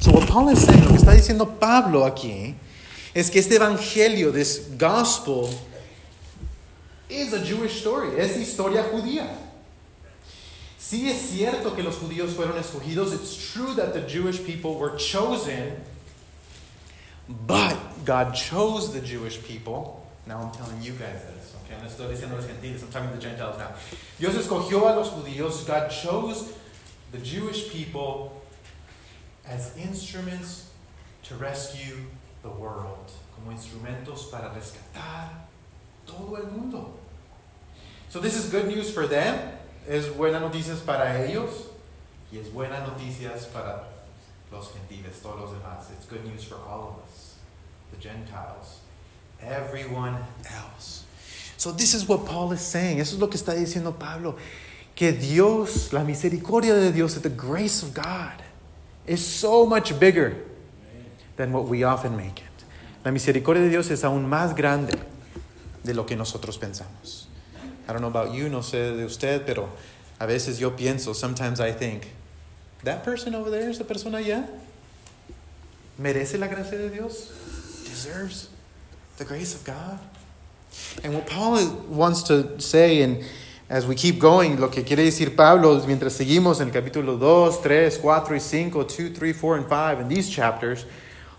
So 0.01 0.11
what 0.11 0.29
Paul 0.29 0.51
is 0.51 0.59
saying, 0.59 0.85
lo 0.85 0.91
que 0.91 0.97
está 0.97 1.13
diciendo 1.13 1.59
Pablo 1.59 2.05
aquí, 2.05 2.57
es 3.15 3.31
que 3.31 3.39
este 3.39 3.57
evangelio, 3.57 4.33
this 4.33 4.77
gospel, 4.77 5.49
is 7.09 7.33
a 7.33 7.39
Jewish 7.39 7.79
story, 7.79 8.19
es 8.19 8.37
historia 8.37 8.85
judía. 8.93 9.27
Sí 10.79 11.09
es 11.09 11.31
cierto 11.31 11.75
que 11.75 11.83
los 11.83 11.97
judíos 11.97 12.35
fueron 12.35 12.59
escogidos. 12.59 13.15
It's 13.15 13.53
true 13.53 13.75
that 13.77 13.95
the 13.95 14.03
Jewish 14.07 14.45
people 14.45 14.75
were 14.75 14.99
chosen 14.99 15.77
But 17.29 17.77
God 18.05 18.35
chose 18.35 18.93
the 18.93 19.01
Jewish 19.01 19.43
people. 19.43 20.07
Now 20.27 20.41
I'm 20.41 20.53
telling 20.53 20.81
you 20.83 20.93
guys 20.93 21.23
this, 21.25 21.55
okay? 21.65 21.81
No 21.83 21.89
estoy 21.89 22.15
diciendo 22.15 22.37
los 22.37 22.47
gentiles, 22.47 22.83
I'm 22.83 22.89
talking 22.89 23.11
to 23.11 23.17
the 23.17 23.21
Gentiles 23.21 23.59
now. 23.59 23.73
Dios 24.19 24.35
escogió 24.35 24.91
a 24.91 24.97
los 24.97 25.11
judíos. 25.11 25.67
God 25.67 25.91
chose 25.91 26.53
the 27.13 27.19
Jewish 27.19 27.71
people 27.71 28.43
as 29.47 29.77
instruments 29.77 30.71
to 31.25 31.35
rescue 31.37 31.97
the 32.43 32.51
world. 32.51 33.13
Como 33.35 33.51
instrumentos 33.53 34.31
para 34.31 34.51
rescatar 34.51 35.29
todo 36.07 36.37
el 36.37 36.51
mundo. 36.51 36.95
So 38.09 38.21
this 38.21 38.37
is 38.37 38.51
good 38.51 38.67
news 38.67 38.91
for 38.91 39.07
them. 39.07 39.59
Es 39.89 40.09
buena 40.09 40.41
noticias 40.41 40.85
para 40.85 41.27
ellos. 41.27 41.69
Y 42.33 42.39
es 42.39 42.49
buena 42.49 42.81
noticias 42.87 43.47
para 43.53 43.85
los 44.53 44.73
gentiles, 44.73 45.21
todos 45.23 45.41
los 45.41 45.51
demás. 45.51 45.91
It's 45.93 46.07
good 46.07 46.25
news 46.25 46.45
for 46.45 46.57
all 46.57 46.89
of 46.89 47.05
us, 47.05 47.35
the 47.91 48.01
Gentiles, 48.01 48.81
everyone 49.41 50.17
else. 50.51 51.05
So 51.57 51.73
this 51.73 51.95
is 51.95 52.09
what 52.09 52.27
Paul 52.27 52.53
is 52.53 52.61
saying. 52.61 53.01
Eso 53.01 53.15
es 53.15 53.21
lo 53.21 53.29
que 53.29 53.39
está 53.39 53.55
diciendo 53.55 53.99
Pablo. 53.99 54.37
Que 54.95 55.13
Dios, 55.13 55.93
la 55.93 56.05
misericordia 56.05 56.75
de 56.75 56.93
Dios, 56.93 57.15
the 57.21 57.29
grace 57.29 57.83
of 57.83 57.95
God, 57.95 58.43
is 59.07 59.25
so 59.25 59.67
much 59.67 59.99
bigger 59.99 60.37
than 61.37 61.53
what 61.53 61.65
we 61.65 61.83
often 61.83 62.17
make 62.17 62.41
it. 62.41 62.65
La 63.05 63.11
misericordia 63.11 63.63
de 63.63 63.71
Dios 63.71 63.91
es 63.91 64.03
aún 64.03 64.29
más 64.29 64.55
grande 64.55 64.99
de 65.83 65.95
lo 65.95 66.05
que 66.05 66.17
nosotros 66.17 66.59
pensamos. 66.59 67.27
I 67.89 67.93
don't 67.93 68.01
know 68.01 68.09
about 68.09 68.33
you, 68.33 68.49
no 68.49 68.61
sé 68.61 68.97
de 68.97 69.05
usted, 69.05 69.45
pero 69.45 69.69
a 70.19 70.27
veces 70.27 70.59
yo 70.59 70.71
pienso, 70.71 71.15
sometimes 71.15 71.61
I 71.61 71.73
think, 71.73 72.07
that 72.85 73.05
person 73.05 73.35
over 73.35 73.51
there, 73.51 73.71
esa 73.71 73.85
persona 73.85 74.19
allá, 74.19 74.47
merece 75.99 76.39
la 76.39 76.47
gracia 76.47 76.79
de 76.79 76.91
Dios, 76.91 77.29
deserves 77.85 78.49
the 79.19 79.25
grace 79.25 79.55
of 79.55 79.65
God. 79.65 79.99
And 81.03 81.15
what 81.15 81.27
Paul 81.27 81.65
wants 81.89 82.23
to 82.25 82.61
say, 82.61 83.03
and 83.03 83.25
as 83.71 83.87
we 83.87 83.95
keep 83.95 84.19
going, 84.19 84.61
lo 84.61 84.69
que 84.69 84.83
quiere 84.83 85.05
decir 85.05 85.37
Pablo, 85.37 85.81
mientras 85.87 86.13
seguimos 86.13 86.61
en 86.61 86.69
el 86.69 86.75
capítulo 86.75 87.19
2, 87.19 87.63
3, 87.63 87.99
4 87.99 88.35
y 88.35 88.39
5, 88.39 88.85
2, 88.85 89.09
3, 89.11 89.33
4, 89.33 89.57
and 89.57 89.67
5, 89.67 90.01
in 90.01 90.09
these 90.09 90.29
chapters, 90.29 90.85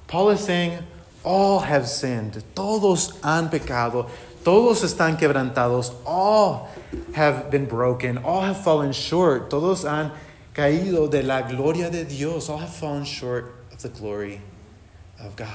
Paul 0.07 0.29
is 0.31 0.39
saying, 0.39 0.79
all 1.23 1.59
have 1.59 1.87
sinned. 1.87 2.43
Todos 2.53 3.19
han 3.21 3.49
pecado. 3.49 4.09
Todos 4.43 4.83
están 4.83 5.17
quebrantados. 5.17 5.91
All 6.05 6.69
have 7.15 7.49
been 7.49 7.65
broken. 7.65 8.19
All 8.19 8.41
have 8.41 8.63
fallen 8.63 8.91
short. 8.91 9.49
Todos 9.49 9.85
han 9.85 10.11
caído 10.55 11.09
de 11.09 11.21
la 11.21 11.41
gloria 11.41 11.89
de 11.89 12.05
Dios. 12.05 12.49
All 12.49 12.59
have 12.59 12.73
fallen 12.73 13.03
short 13.03 13.53
of 13.71 13.81
the 13.81 13.89
glory 13.89 14.41
of 15.19 15.35
God. 15.35 15.49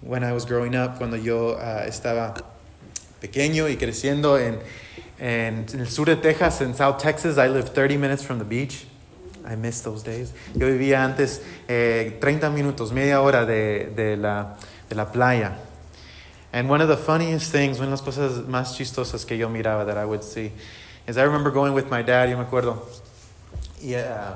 When 0.00 0.24
I 0.24 0.32
was 0.32 0.44
growing 0.44 0.74
up, 0.74 0.98
cuando 0.98 1.16
yo 1.16 1.50
uh, 1.52 1.86
estaba 1.86 2.34
pequeño 3.20 3.68
y 3.68 3.76
creciendo 3.76 4.38
en, 4.38 4.58
en, 5.18 5.66
en 5.72 5.80
el 5.80 5.88
sur 5.88 6.06
de 6.06 6.16
Texas, 6.16 6.60
in 6.60 6.74
South 6.74 6.98
Texas, 6.98 7.38
I 7.38 7.48
lived 7.48 7.74
30 7.74 7.96
minutes 7.96 8.22
from 8.24 8.38
the 8.38 8.44
beach. 8.44 8.86
I 9.46 9.56
miss 9.56 9.82
those 9.82 10.02
days. 10.02 10.32
Yo 10.54 10.66
vivía 10.66 11.04
antes 11.04 11.42
eh, 11.68 12.16
30 12.18 12.48
minutos, 12.50 12.92
media 12.92 13.20
hora 13.20 13.44
de, 13.44 13.90
de, 13.94 14.16
la, 14.16 14.56
de 14.88 14.94
la 14.94 15.04
playa. 15.04 15.58
And 16.50 16.70
one 16.70 16.80
of 16.80 16.88
the 16.88 16.96
funniest 16.96 17.52
things, 17.52 17.78
una 17.78 17.86
de 17.86 17.90
las 17.90 18.00
cosas 18.00 18.46
más 18.46 18.74
chistosas 18.76 19.26
que 19.26 19.36
yo 19.36 19.50
miraba 19.50 19.84
that 19.84 19.98
I 19.98 20.06
would 20.06 20.22
see, 20.22 20.52
is 21.06 21.18
I 21.18 21.22
remember 21.22 21.50
going 21.50 21.74
with 21.74 21.90
my 21.90 22.02
dad, 22.02 22.30
yo 22.30 22.36
me 22.36 22.44
acuerdo, 22.44 22.78
y 23.82 23.94
uh, 23.94 24.34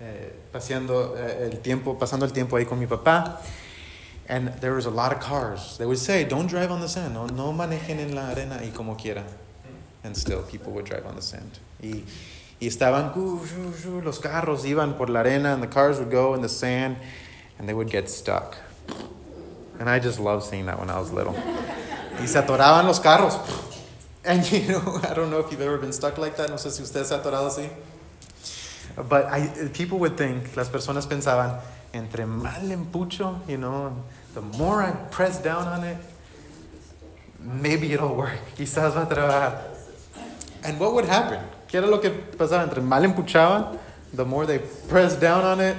eh, 0.00 0.32
paseando 0.52 1.16
eh, 1.16 1.50
el 1.50 1.60
tiempo, 1.60 1.98
pasando 1.98 2.24
el 2.24 2.32
tiempo 2.32 2.56
ahí 2.56 2.66
con 2.66 2.78
mi 2.78 2.86
papá. 2.86 3.40
And 4.28 4.48
there 4.60 4.74
was 4.74 4.86
a 4.86 4.90
lot 4.90 5.12
of 5.12 5.20
cars. 5.20 5.76
They 5.78 5.86
would 5.86 5.98
say, 5.98 6.24
don't 6.24 6.46
drive 6.46 6.70
on 6.70 6.80
the 6.80 6.88
sand, 6.88 7.14
no, 7.14 7.26
no 7.26 7.52
manejen 7.52 7.98
en 7.98 8.14
la 8.14 8.30
arena 8.30 8.60
y 8.62 8.70
como 8.70 8.94
quiera. 8.94 9.24
And 10.04 10.16
still 10.16 10.42
people 10.42 10.72
would 10.72 10.84
drive 10.84 11.04
on 11.04 11.16
the 11.16 11.22
sand. 11.22 11.58
Y, 11.82 12.04
y 12.60 12.66
estaban, 12.66 13.12
los 14.04 14.18
carros 14.20 14.64
iban 14.64 14.96
por 14.96 15.08
la 15.08 15.20
arena 15.20 15.52
and 15.52 15.62
the 15.62 15.66
cars 15.66 15.98
would 15.98 16.10
go 16.10 16.34
in 16.34 16.42
the 16.42 16.48
sand 16.48 16.96
and 17.58 17.68
they 17.68 17.74
would 17.74 17.90
get 17.90 18.08
stuck. 18.08 18.56
And 19.78 19.88
I 19.88 19.98
just 19.98 20.20
loved 20.20 20.44
seeing 20.44 20.66
that 20.66 20.78
when 20.78 20.90
I 20.90 21.00
was 21.00 21.10
little. 21.12 21.34
Y 22.20 22.26
se 22.26 22.38
atoraban 22.38 22.84
los 22.86 23.00
carros. 23.00 23.69
And 24.30 24.52
you 24.52 24.68
know, 24.68 25.00
I 25.02 25.12
don't 25.12 25.28
know 25.28 25.40
if 25.40 25.50
you've 25.50 25.60
ever 25.60 25.76
been 25.76 25.92
stuck 25.92 26.16
like 26.16 26.36
that. 26.36 26.50
No 26.50 26.54
sé 26.54 26.70
si 26.70 26.84
usted 26.84 27.04
se 27.04 27.16
ha 27.16 27.18
atorado 27.18 27.48
así. 27.48 27.68
But 29.08 29.24
I, 29.26 29.68
people 29.72 29.98
would 29.98 30.16
think, 30.16 30.56
las 30.56 30.68
personas 30.68 31.04
pensaban, 31.08 31.60
entre 31.92 32.26
más 32.26 32.62
le 32.62 32.76
empucho, 32.76 33.40
you 33.48 33.56
know, 33.56 34.04
the 34.34 34.40
more 34.40 34.82
I 34.82 34.92
press 35.10 35.42
down 35.42 35.66
on 35.66 35.82
it, 35.82 35.96
maybe 37.40 37.92
it'll 37.92 38.14
work. 38.14 38.38
Quizás 38.56 38.94
va 38.94 39.02
a 39.02 39.06
trabajar. 39.12 39.62
And 40.62 40.78
what 40.78 40.94
would 40.94 41.06
happen? 41.06 41.40
¿Qué 41.66 41.78
era 41.78 41.88
lo 41.88 41.98
que 41.98 42.10
pasaba? 42.10 42.62
Entre 42.62 42.80
más 42.80 43.02
le 43.02 43.08
empuchaban, 43.08 43.80
the 44.12 44.24
more 44.24 44.46
they 44.46 44.58
pressed 44.88 45.20
down 45.20 45.42
on 45.44 45.60
it, 45.60 45.76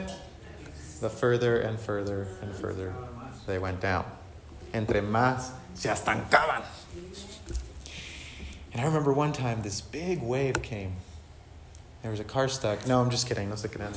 the 0.99 1.09
further 1.09 1.61
and 1.61 1.79
further 1.79 2.27
and 2.41 2.53
further 2.53 2.93
they 3.47 3.59
went 3.59 3.79
down. 3.79 4.03
Entre 4.73 5.01
más 5.01 5.51
se 5.73 5.87
estancaban. 5.89 6.63
And 8.71 8.81
I 8.81 8.85
remember 8.85 9.11
one 9.11 9.33
time 9.33 9.61
this 9.61 9.81
big 9.81 10.21
wave 10.21 10.61
came. 10.61 10.93
There 12.01 12.09
was 12.11 12.19
a 12.19 12.23
car 12.23 12.47
stuck. 12.47 12.87
No, 12.87 12.99
I'm 12.99 13.09
just 13.09 13.27
kidding. 13.27 13.49
Let's 13.49 13.63
No 13.63 13.69
se 13.69 13.75
crean. 13.75 13.93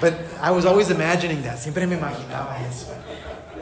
but 0.00 0.14
I 0.40 0.50
was 0.50 0.64
always 0.64 0.90
imagining 0.90 1.42
that. 1.42 1.58
Siempre 1.58 1.86
me 1.86 1.96
imaginaba 1.96 2.60
eso. 2.68 2.96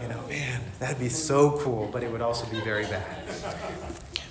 You 0.01 0.09
know, 0.09 0.23
man, 0.29 0.63
that'd 0.79 0.99
be 0.99 1.11
so 1.11 1.59
cool, 1.59 1.91
but 1.93 2.03
it 2.03 2.11
would 2.11 2.23
also 2.23 2.47
be 2.47 2.61
very 2.61 2.85
bad. 2.85 3.05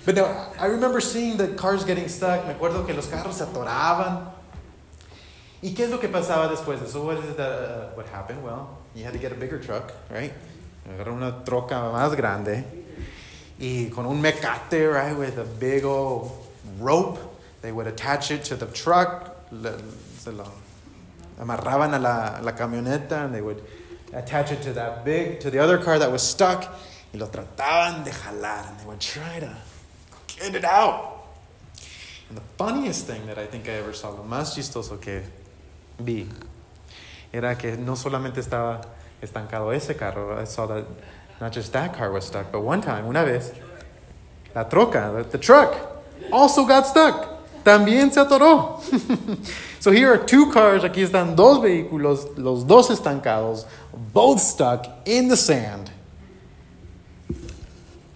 But 0.04 0.16
no, 0.16 0.24
I 0.58 0.66
remember 0.66 1.00
seeing 1.00 1.36
the 1.36 1.48
cars 1.48 1.84
getting 1.84 2.08
stuck. 2.08 2.46
Me 2.46 2.54
acuerdo 2.54 2.84
que 2.86 2.94
los 2.94 3.06
carros 3.06 3.34
se 3.34 3.44
atoraban. 3.44 4.26
¿Y 5.62 5.74
qué 5.74 5.84
es 5.84 5.90
lo 5.90 5.98
que 5.98 6.08
pasaba 6.08 6.48
después? 6.48 6.84
So 6.88 7.04
what 7.04 7.18
is 7.18 7.36
the, 7.36 7.44
uh, 7.44 7.90
what 7.94 8.06
happened? 8.06 8.42
Well, 8.42 8.78
you 8.94 9.04
had 9.04 9.12
to 9.12 9.18
get 9.18 9.30
a 9.30 9.34
bigger 9.34 9.58
truck, 9.58 9.92
right? 10.10 10.32
Agarrar 10.88 11.12
una 11.12 11.44
troca 11.44 11.74
más 11.92 12.16
grande. 12.16 12.64
Y 13.60 13.90
con 13.94 14.06
un 14.06 14.22
mecate, 14.22 14.90
right, 14.90 15.16
with 15.16 15.38
a 15.38 15.44
big 15.44 15.84
old 15.84 16.32
rope, 16.78 17.18
they 17.60 17.70
would 17.70 17.86
attach 17.86 18.30
it 18.30 18.42
to 18.44 18.56
the 18.56 18.66
truck. 18.66 19.36
Le, 19.52 19.78
se 20.16 20.30
lo 20.30 20.50
amarraban 21.38 21.94
a 21.94 21.98
la, 21.98 22.38
la 22.40 22.52
camioneta 22.52 23.24
and 23.24 23.34
they 23.34 23.42
would 23.42 23.62
attach 24.14 24.50
it 24.50 24.62
to 24.62 24.72
that 24.72 25.04
big, 25.04 25.40
to 25.40 25.50
the 25.50 25.58
other 25.58 25.76
car 25.76 25.98
that 25.98 26.10
was 26.10 26.22
stuck. 26.22 26.62
Y 27.12 27.18
lo 27.18 27.26
trataban 27.26 28.02
de 28.02 28.10
jalar 28.10 28.66
and 28.68 28.78
they 28.80 28.86
would 28.86 29.00
try 29.00 29.40
to 29.40 29.54
get 30.26 30.54
it 30.54 30.64
out. 30.64 31.26
And 32.30 32.38
the 32.38 32.42
funniest 32.56 33.06
thing 33.06 33.26
that 33.26 33.38
I 33.38 33.46
think 33.46 33.68
I 33.68 33.72
ever 33.72 33.92
saw, 33.92 34.10
lo 34.10 34.24
más 34.24 34.54
chistoso 34.54 34.98
que 35.00 35.22
vi, 35.98 36.26
era 37.32 37.56
que 37.56 37.76
no 37.76 37.94
solamente 37.94 38.40
estaba 38.40 38.80
estancado 39.20 39.74
ese 39.74 39.96
carro, 39.98 40.40
I 40.40 40.44
saw 40.44 40.66
that 40.66 40.86
not 41.40 41.52
just 41.52 41.72
that 41.72 41.94
car 41.94 42.10
was 42.12 42.26
stuck, 42.26 42.52
but 42.52 42.60
one 42.60 42.80
time, 42.80 43.06
una 43.06 43.24
vez, 43.24 43.52
la 44.54 44.64
troca, 44.64 45.12
the, 45.16 45.30
the 45.30 45.38
truck, 45.38 45.74
also 46.32 46.66
got 46.66 46.86
stuck. 46.86 47.38
También 47.64 48.12
se 48.12 48.20
atoró. 48.20 48.80
so 49.80 49.90
here 49.90 50.12
are 50.12 50.18
two 50.18 50.50
cars, 50.50 50.82
aquí 50.82 51.02
están 51.06 51.36
dos 51.36 51.58
vehículos, 51.58 52.36
los 52.36 52.64
dos 52.64 52.90
estancados, 52.90 53.66
both 54.12 54.40
stuck 54.40 54.86
in 55.06 55.28
the 55.28 55.36
sand. 55.36 55.90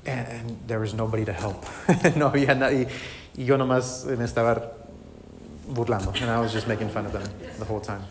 And, 0.07 0.29
and 0.29 0.59
there 0.67 0.81
was 0.81 0.93
nobody 0.93 1.25
to 1.25 1.33
help. 1.33 1.65
no 2.17 2.31
había 2.31 2.55
nadie. 2.55 2.89
Y 3.37 3.45
yo 3.45 3.57
nomás 3.57 4.05
me 4.07 4.25
estaba 4.25 4.71
burlando. 5.67 6.13
And 6.21 6.31
I 6.31 6.41
was 6.41 6.53
just 6.53 6.69
making 6.69 6.91
fun 6.91 7.07
of 7.07 7.13
them 7.13 7.25
the 7.59 7.65
whole 7.65 7.81
time. 7.81 8.03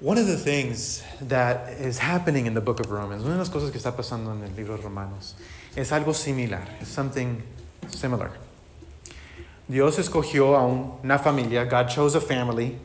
One 0.00 0.18
of 0.18 0.26
the 0.26 0.36
things 0.36 1.02
that 1.22 1.70
is 1.80 1.96
happening 1.96 2.44
in 2.44 2.52
the 2.52 2.60
book 2.60 2.80
of 2.80 2.90
Romans, 2.90 3.22
una 3.22 3.32
de 3.32 3.38
las 3.38 3.48
cosas 3.48 3.70
que 3.70 3.80
está 3.80 3.96
pasando 3.96 4.30
en 4.30 4.44
el 4.44 4.54
libro 4.54 4.76
de 4.76 4.82
Romanos, 4.82 5.34
es 5.74 5.90
algo 5.90 6.14
similar. 6.14 6.68
It's 6.82 6.90
something 6.90 7.42
similar. 7.88 8.30
Dios 9.66 9.96
escogió 9.98 10.54
a 10.54 10.66
una 10.66 11.18
familia, 11.18 11.64
God 11.64 11.88
chose 11.88 12.14
a 12.14 12.20
family, 12.20 12.78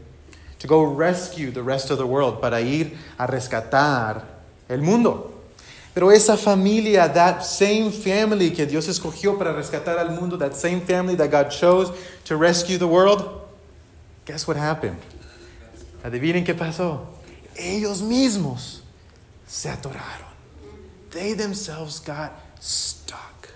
to 0.60 0.68
go 0.68 0.84
rescue 0.84 1.52
the 1.52 1.62
rest 1.62 1.92
of 1.92 1.98
the 1.98 2.08
world, 2.08 2.40
para 2.40 2.62
ir 2.62 2.98
a 3.20 3.28
rescatar 3.28 4.24
el 4.70 4.78
mundo. 4.78 5.34
Pero 5.94 6.12
esa 6.12 6.38
familia, 6.38 7.10
that 7.14 7.44
same 7.44 7.92
family 7.92 8.52
que 8.52 8.66
Dios 8.66 8.88
escogió 8.88 9.38
para 9.38 9.54
rescatar 9.54 9.98
al 9.98 10.12
mundo, 10.12 10.38
that 10.38 10.56
same 10.56 10.80
family 10.80 11.16
that 11.16 11.30
God 11.30 11.50
chose 11.52 11.92
to 12.24 12.38
rescue 12.38 12.78
the 12.78 12.88
world, 12.88 13.42
guess 14.24 14.48
what 14.48 14.56
happened? 14.56 14.96
Adivinen 16.04 16.44
qué 16.44 16.54
pasó. 16.54 17.02
Ellos 17.56 18.02
mismos 18.02 18.82
se 19.48 19.70
atoraron. 19.70 20.32
They 21.12 21.34
themselves 21.34 22.00
got 22.00 22.32
stuck. 22.60 23.50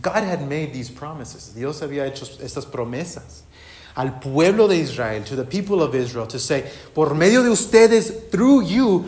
God 0.00 0.24
had 0.24 0.48
made 0.48 0.72
these 0.72 0.90
promises. 0.90 1.54
Dios 1.54 1.80
había 1.82 2.06
hecho 2.06 2.24
estas 2.40 2.64
promesas. 2.64 3.42
al 3.94 4.20
pueblo 4.20 4.68
de 4.68 4.76
Israel, 4.78 5.22
to 5.24 5.36
the 5.36 5.44
people 5.44 5.82
of 5.82 5.94
Israel, 5.94 6.26
to 6.26 6.38
say, 6.38 6.64
por 6.94 7.14
medio 7.14 7.42
de 7.42 7.50
ustedes, 7.50 8.30
through 8.30 8.62
you, 8.62 9.04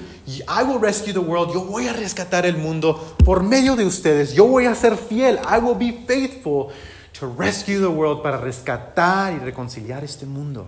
I 0.47 0.63
will 0.63 0.79
rescue 0.79 1.13
the 1.13 1.21
world. 1.21 1.55
Yo 1.55 1.65
voy 1.65 1.89
a 1.89 1.93
rescatar 1.93 2.45
el 2.45 2.59
mundo 2.59 3.17
por 3.25 3.43
medio 3.43 3.77
de 3.77 3.85
ustedes. 3.85 4.35
Yo 4.35 4.47
voy 4.47 4.67
a 4.67 4.75
ser 4.75 4.97
fiel. 4.97 5.39
I 5.47 5.59
will 5.59 5.75
be 5.75 5.93
faithful 6.07 6.71
to 7.15 7.27
rescue 7.27 7.81
the 7.81 7.91
world 7.91 8.23
para 8.23 8.39
rescatar 8.39 9.33
y 9.33 9.39
reconciliar 9.39 10.05
este 10.05 10.27
mundo. 10.27 10.67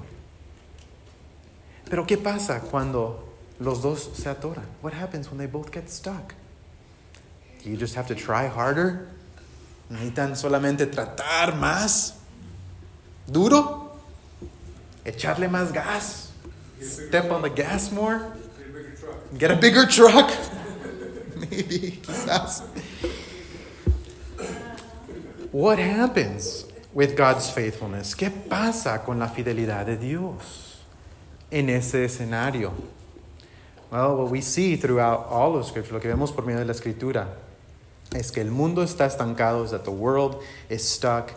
Pero 1.89 2.07
¿qué 2.07 2.19
pasa 2.19 2.61
cuando 2.61 3.25
los 3.61 3.81
dos 3.83 4.11
se 4.15 4.29
atoran? 4.29 4.67
What 4.83 4.93
happens 4.93 5.29
when 5.29 5.39
they 5.39 5.47
both 5.47 5.73
get 5.73 5.89
stuck? 5.89 6.35
Do 7.63 7.71
you 7.71 7.77
just 7.77 7.95
have 7.95 8.09
to 8.09 8.15
try 8.15 8.49
harder? 8.49 9.09
¿Necesitan 9.91 10.37
solamente 10.37 10.87
tratar 10.87 11.55
más? 11.55 12.15
¿Duro? 13.27 13.93
¿Echarle 15.05 15.49
más 15.49 15.73
gas? 15.73 16.31
Step 16.81 17.31
on 17.31 17.43
the 17.43 17.51
gas 17.51 17.93
more? 17.93 18.33
Get 19.39 19.51
a 19.51 19.57
bigger 19.57 19.87
truck? 19.87 20.31
Maybe, 21.37 22.01
quizás. 22.03 22.63
What 25.53 25.79
happens 25.79 26.67
with 26.93 27.17
God's 27.17 27.49
faithfulness? 27.49 28.15
¿Qué 28.17 28.31
pasa 28.31 29.05
con 29.05 29.21
la 29.21 29.29
fidelidad 29.29 29.87
de 29.87 29.97
Dios 29.97 30.66
en 31.51 31.69
ese 31.69 32.05
escenario? 32.05 32.73
Well, 33.91 34.17
what 34.17 34.31
we 34.31 34.41
see 34.41 34.77
throughout 34.77 35.27
all 35.29 35.57
of 35.57 35.67
Scripture, 35.67 35.95
lo 35.95 36.01
que 36.01 36.11
vemos 36.11 36.35
por 36.35 36.45
medio 36.45 36.61
de 36.61 36.67
la 36.67 36.73
Escritura, 36.73 37.29
es 38.13 38.31
que 38.31 38.43
el 38.43 38.51
mundo 38.51 38.83
está 38.83 39.07
estancado, 39.07 39.65
is 39.65 39.71
that 39.71 39.85
the 39.85 39.93
world 39.93 40.43
is 40.69 40.87
stuck, 40.87 41.33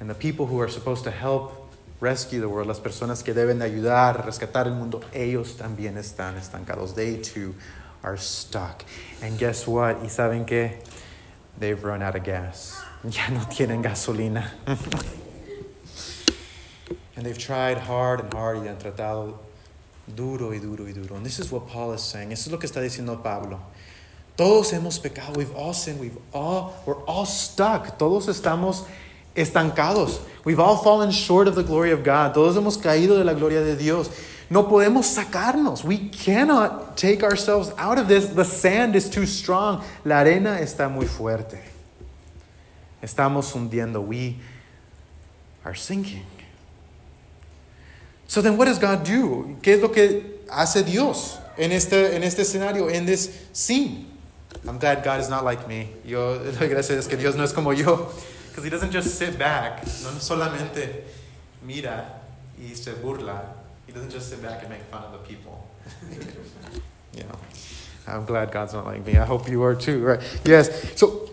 and 0.00 0.10
the 0.10 0.14
people 0.14 0.46
who 0.46 0.60
are 0.60 0.68
supposed 0.68 1.04
to 1.04 1.10
help 1.10 1.64
rescue 2.00 2.40
the 2.40 2.48
world, 2.48 2.66
las 2.66 2.80
personas 2.80 3.22
que 3.22 3.32
deben 3.32 3.58
de 3.58 3.64
ayudar 3.64 4.24
rescatar 4.26 4.66
el 4.66 4.74
mundo, 4.74 5.00
ellos 5.12 5.56
también 5.56 5.96
están 5.96 6.36
estancados. 6.36 6.94
They 6.94 7.16
too 7.16 7.54
are 8.02 8.18
stuck. 8.18 8.84
And 9.22 9.38
guess 9.38 9.66
what? 9.66 10.02
¿Y 10.02 10.08
saben 10.08 10.44
qué? 10.44 10.80
They've 11.58 11.82
run 11.82 12.02
out 12.02 12.16
of 12.16 12.24
gas. 12.24 12.80
Ya 13.04 13.28
no 13.28 13.46
tienen 13.48 13.82
gasolina. 13.82 14.54
and 17.16 17.24
they've 17.24 17.38
tried 17.38 17.78
hard 17.78 18.20
and 18.20 18.32
hard 18.32 18.58
y 18.58 18.66
han 18.66 18.76
tratado 18.76 19.38
duro 20.14 20.50
y 20.52 20.58
duro 20.58 20.86
y 20.86 20.92
duro. 20.92 21.16
And 21.16 21.24
this 21.24 21.38
is 21.38 21.50
what 21.50 21.68
Paul 21.68 21.92
is 21.92 22.02
saying. 22.02 22.32
Eso 22.32 22.48
es 22.48 22.52
lo 22.52 22.58
que 22.58 22.68
está 22.68 22.80
diciendo 22.80 23.22
Pablo. 23.22 23.60
Todos 24.36 24.72
hemos 24.72 24.98
pecado. 24.98 25.32
We've 25.36 25.54
all 25.54 25.72
sinned. 25.72 26.00
We've 26.00 26.18
all, 26.32 26.74
we're 26.86 27.02
all 27.04 27.24
stuck. 27.24 27.98
Todos 27.98 28.26
estamos 28.26 28.84
estancados. 29.36 30.20
We've 30.44 30.58
all 30.58 30.76
fallen 30.76 31.10
short 31.12 31.46
of 31.46 31.54
the 31.54 31.62
glory 31.62 31.92
of 31.92 32.02
God. 32.02 32.34
Todos 32.34 32.56
hemos 32.56 32.76
caído 32.76 33.16
de 33.16 33.24
la 33.24 33.34
gloria 33.34 33.62
de 33.62 33.76
Dios. 33.76 34.10
No 34.50 34.64
podemos 34.64 35.04
sacarnos. 35.04 35.84
We 35.84 36.08
cannot 36.08 36.96
take 36.96 37.22
ourselves 37.22 37.72
out 37.78 37.98
of 37.98 38.08
this. 38.08 38.26
The 38.26 38.44
sand 38.44 38.96
is 38.96 39.08
too 39.08 39.26
strong. 39.26 39.84
La 40.04 40.16
arena 40.16 40.58
está 40.60 40.88
muy 40.90 41.06
fuerte. 41.06 41.60
Estamos 43.02 43.52
hundiendo. 43.52 44.04
We 44.04 44.36
are 45.64 45.74
sinking. 45.74 46.24
So 48.26 48.40
then 48.40 48.56
what 48.56 48.66
does 48.66 48.78
God 48.78 49.04
do? 49.04 49.56
¿Qué 49.62 49.74
es 49.74 49.80
lo 49.80 49.88
que 49.88 50.40
hace 50.50 50.82
Dios 50.82 51.38
en 51.56 51.72
este, 51.72 52.14
en 52.14 52.22
este 52.22 52.40
escenario, 52.40 52.88
in 52.88 53.06
this 53.06 53.48
scene? 53.52 54.06
I'm 54.66 54.78
glad 54.78 55.04
God 55.04 55.20
is 55.20 55.28
not 55.28 55.44
like 55.44 55.68
me. 55.68 55.90
Yo 56.04 56.38
doy 56.38 56.68
gracias 56.68 57.08
que 57.08 57.16
Dios 57.16 57.36
no 57.36 57.42
es 57.44 57.52
como 57.52 57.72
yo. 57.72 58.10
Because 58.48 58.64
he 58.64 58.70
doesn't 58.70 58.92
just 58.92 59.18
sit 59.18 59.38
back, 59.38 59.84
no 59.84 60.10
solamente 60.20 61.02
mira 61.62 62.20
y 62.58 62.74
se 62.74 62.92
burla. 62.92 63.42
He 63.86 63.92
doesn't 63.92 64.10
just 64.10 64.30
sit 64.30 64.40
back 64.40 64.62
and 64.62 64.70
make 64.70 64.82
fun 64.84 65.02
of 65.02 65.12
the 65.12 65.18
people. 65.18 65.68
you 67.14 67.24
know, 67.24 67.36
I'm 68.06 68.24
glad 68.24 68.52
God's 68.52 68.72
not 68.72 68.86
like 68.86 69.04
me. 69.04 69.16
I 69.16 69.26
hope 69.26 69.48
you 69.48 69.62
are 69.64 69.74
too, 69.74 70.02
right? 70.04 70.20
Yes. 70.44 70.96
So, 70.96 71.28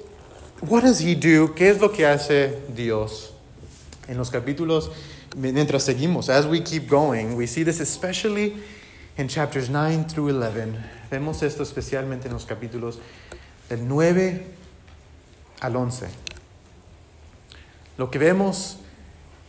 what 0.62 0.82
does 0.82 0.99
he 0.99 1.15
do? 1.15 1.49
¿Qué 1.49 1.69
es 1.69 1.80
lo 1.80 1.89
que 1.89 2.06
hace 2.06 2.62
Dios? 2.73 3.32
En 4.08 4.17
los 4.17 4.30
capítulos, 4.30 4.91
mientras 5.35 5.83
seguimos, 5.83 6.29
as 6.29 6.45
we 6.45 6.61
keep 6.61 6.87
going, 6.87 7.35
we 7.35 7.47
see 7.47 7.63
this 7.63 7.79
especially 7.79 8.55
in 9.17 9.27
chapters 9.27 9.69
9 9.69 10.05
through 10.05 10.29
11. 10.29 10.77
Vemos 11.09 11.43
esto 11.43 11.63
especialmente 11.63 12.25
en 12.25 12.33
los 12.33 12.45
capítulos 12.45 12.99
del 13.69 13.87
9 13.87 14.43
al 15.61 15.75
11. 15.75 16.07
Lo 17.97 18.09
que 18.09 18.19
vemos 18.19 18.77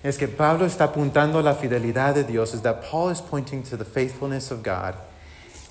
es 0.02 0.18
que 0.18 0.28
Pablo 0.28 0.66
está 0.66 0.84
apuntando 0.86 1.38
a 1.38 1.42
la 1.42 1.54
fidelidad 1.54 2.14
de 2.14 2.24
Dios, 2.24 2.54
is 2.54 2.62
that 2.62 2.82
Paul 2.82 3.10
is 3.10 3.20
pointing 3.20 3.62
to 3.62 3.76
the 3.76 3.84
faithfulness 3.84 4.50
of 4.50 4.62
God. 4.62 4.94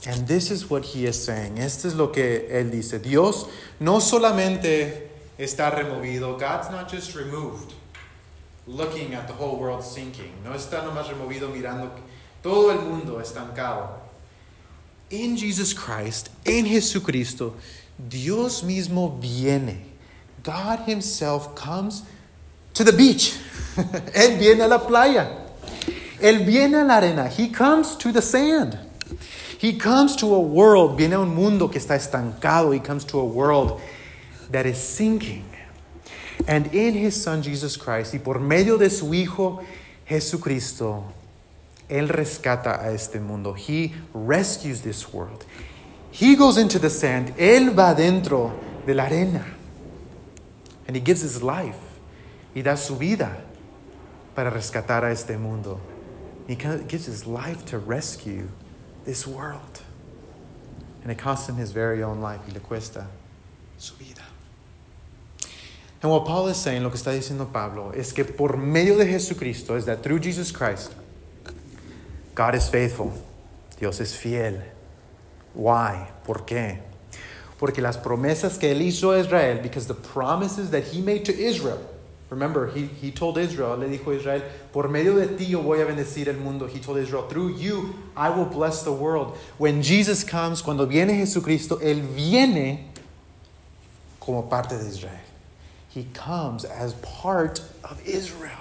And 0.07 0.27
this 0.27 0.49
is 0.49 0.69
what 0.69 0.83
he 0.83 1.05
is 1.05 1.23
saying. 1.23 1.59
Esto 1.59 1.87
es 1.87 1.93
lo 1.93 2.11
que 2.11 2.47
él 2.49 2.71
dice. 2.71 2.99
Dios 2.99 3.47
no 3.79 3.99
solamente 3.99 5.09
está 5.37 5.69
removido, 5.69 6.39
God's 6.39 6.71
not 6.71 6.89
just 6.89 7.15
removed, 7.15 7.73
looking 8.71 9.13
at 9.13 9.27
the 9.27 9.33
whole 9.33 9.57
world 9.57 9.83
sinking. 9.83 10.31
No 10.43 10.51
está 10.53 10.81
nomás 10.83 11.07
removido 11.07 11.49
mirando 11.49 11.91
todo 12.41 12.71
el 12.71 12.79
mundo 12.79 13.19
estancado. 13.19 13.89
In 15.09 15.35
Jesus 15.35 15.73
Christ, 15.73 16.29
en 16.45 16.65
Jesucristo, 16.65 17.55
Dios 17.97 18.63
mismo 18.63 19.19
viene. 19.19 19.85
God 20.43 20.79
himself 20.87 21.53
comes 21.53 22.03
to 22.73 22.83
the 22.83 22.93
beach. 22.93 23.37
Él 24.13 24.39
viene 24.39 24.61
a 24.61 24.67
la 24.67 24.79
playa. 24.79 25.27
Él 26.19 26.45
viene 26.45 26.81
a 26.81 26.85
la 26.85 26.97
arena. 26.97 27.27
He 27.27 27.49
comes 27.49 27.95
to 27.97 28.11
the 28.11 28.21
sand. 28.21 28.79
He 29.57 29.73
comes 29.73 30.15
to 30.15 30.33
a 30.33 30.39
world, 30.39 30.97
viene 30.97 31.13
a 31.13 31.19
un 31.19 31.35
mundo 31.35 31.67
que 31.67 31.79
está 31.79 31.95
estancado. 31.95 32.73
He 32.73 32.79
comes 32.79 33.03
to 33.05 33.19
a 33.19 33.25
world 33.25 33.81
that 34.49 34.65
is 34.65 34.77
sinking. 34.77 35.50
And 36.47 36.73
in 36.73 36.93
his 36.93 37.21
son 37.21 37.41
Jesus 37.41 37.77
Christ, 37.77 38.13
y 38.13 38.19
por 38.19 38.39
medio 38.39 38.77
de 38.77 38.89
su 38.89 39.13
Hijo 39.13 39.63
Jesucristo, 40.05 41.03
Él 41.89 42.07
rescata 42.07 42.81
a 42.81 42.91
este 42.91 43.19
mundo. 43.19 43.53
He 43.53 43.93
rescues 44.13 44.81
this 44.81 45.13
world. 45.13 45.45
He 46.11 46.35
goes 46.35 46.57
into 46.57 46.79
the 46.79 46.89
sand. 46.89 47.33
Él 47.37 47.75
va 47.75 47.93
dentro 47.95 48.57
de 48.85 48.93
la 48.93 49.05
arena. 49.05 49.45
And 50.87 50.95
he 50.95 51.01
gives 51.01 51.21
his 51.21 51.43
life. 51.43 51.77
Y 52.55 52.61
da 52.61 52.75
su 52.75 52.95
vida 52.95 53.43
para 54.35 54.49
rescatar 54.51 55.03
a 55.03 55.11
este 55.11 55.37
mundo. 55.37 55.79
He 56.47 56.55
gives 56.55 57.05
his 57.05 57.25
life 57.25 57.65
to 57.67 57.77
rescue 57.77 58.49
this 59.05 59.27
world. 59.27 59.81
And 61.03 61.11
it 61.11 61.17
costs 61.17 61.47
him 61.47 61.55
his 61.55 61.71
very 61.71 62.03
own 62.03 62.21
life. 62.21 62.41
Y 62.47 62.53
le 62.53 62.59
cuesta 62.59 63.07
su 63.77 63.95
vida. 63.95 64.20
And 66.01 66.11
what 66.11 66.25
Paul 66.25 66.47
is 66.47 66.57
saying, 66.57 66.81
lo 66.81 66.89
que 66.89 66.97
está 66.97 67.11
diciendo 67.11 67.51
Pablo, 67.51 67.91
es 67.95 68.11
que 68.11 68.25
por 68.25 68.57
medio 68.57 68.97
de 68.97 69.05
Jesucristo, 69.05 69.75
is 69.75 69.85
that 69.85 70.01
through 70.01 70.19
Jesus 70.19 70.51
Christ, 70.51 70.93
God 72.33 72.55
is 72.55 72.67
faithful. 72.69 73.13
Dios 73.79 73.99
es 73.99 74.15
fiel. 74.15 74.61
Why? 75.53 76.07
¿Por 76.23 76.45
qué? 76.45 76.79
Porque 77.59 77.81
las 77.81 77.97
promesas 77.97 78.57
que 78.57 78.71
él 78.71 78.81
hizo 78.81 79.11
a 79.11 79.19
Israel, 79.19 79.59
because 79.61 79.85
the 79.85 79.93
promises 79.93 80.71
that 80.71 80.85
he 80.85 81.01
made 81.01 81.23
to 81.25 81.33
Israel, 81.33 81.79
remember, 82.31 82.67
he, 82.67 82.85
he 82.85 83.11
told 83.11 83.37
Israel, 83.37 83.77
le 83.77 83.87
dijo 83.87 84.07
a 84.07 84.15
Israel, 84.15 84.41
por 84.71 84.87
medio 84.87 85.15
de 85.15 85.27
ti 85.27 85.45
yo 85.45 85.61
voy 85.61 85.81
a 85.81 85.85
bendecir 85.85 86.27
el 86.29 86.37
mundo. 86.37 86.65
He 86.65 86.79
told 86.79 86.97
Israel, 86.97 87.27
through 87.27 87.57
you 87.57 87.93
I 88.17 88.29
will 88.31 88.45
bless 88.45 88.81
the 88.81 88.91
world. 88.91 89.37
When 89.59 89.83
Jesus 89.83 90.23
comes, 90.23 90.63
cuando 90.63 90.87
viene 90.87 91.15
Jesucristo, 91.15 91.79
él 91.79 92.01
viene 92.15 92.87
como 94.19 94.49
parte 94.49 94.79
de 94.79 94.87
Israel. 94.87 95.30
He 95.93 96.07
comes 96.13 96.63
as 96.63 96.93
part 96.95 97.61
of 97.83 98.01
Israel. 98.07 98.57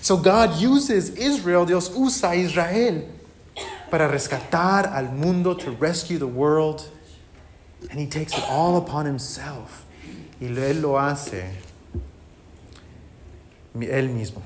So 0.00 0.16
God 0.16 0.60
uses 0.60 1.10
Israel, 1.10 1.66
Dios 1.66 1.94
usa 1.94 2.34
Israel 2.34 3.08
para 3.90 4.08
rescatar 4.08 4.86
al 4.86 5.12
mundo, 5.12 5.54
to 5.54 5.70
rescue 5.72 6.18
the 6.18 6.26
world. 6.26 6.88
And 7.90 7.98
he 7.98 8.06
takes 8.06 8.36
it 8.36 8.44
all 8.48 8.76
upon 8.76 9.06
himself. 9.06 9.84
Y 10.40 10.48
él 10.48 10.82
lo 10.82 10.98
hace 10.98 11.50
él 13.74 14.08
mismo. 14.08 14.42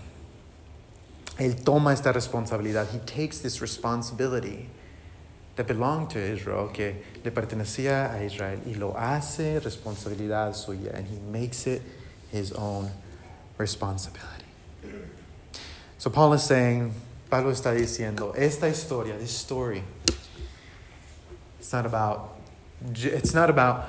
Él 1.39 1.63
toma 1.65 1.93
esta 1.93 2.13
responsabilidad. 2.13 2.89
He 2.89 2.99
takes 3.01 3.39
this 3.39 3.61
responsibility 3.61 4.69
that 5.57 5.67
belonged 5.67 6.11
to 6.11 6.19
Israel, 6.19 6.69
que 6.69 6.95
le 7.25 7.31
pertenecía 7.31 8.15
a 8.15 8.23
Israel, 8.23 8.61
y 8.67 8.75
lo 8.75 8.95
hace 8.97 9.59
responsabilidad 9.61 10.55
suya, 10.55 10.95
and 10.95 11.07
he 11.07 11.19
makes 11.31 11.67
it 11.67 11.83
his 12.31 12.53
own 12.53 12.91
responsibility. 13.59 14.45
So 15.99 16.11
Paul 16.11 16.35
is 16.35 16.43
saying, 16.43 16.95
Pablo 17.31 17.51
está 17.51 17.75
diciendo, 17.75 18.35
esta 18.37 18.67
historia, 18.67 19.17
this 19.19 19.31
story, 19.33 19.83
it's 21.59 21.73
not 21.73 21.87
about, 21.87 22.37
it's 22.95 23.35
not 23.35 23.51
about 23.51 23.89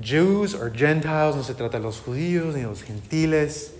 Jews 0.00 0.54
or 0.54 0.70
Gentiles, 0.70 1.34
no 1.34 1.42
se 1.42 1.54
trata 1.54 1.72
de 1.72 1.80
los 1.80 2.00
judíos 2.00 2.54
ni 2.54 2.64
los 2.64 2.82
gentiles. 2.82 3.72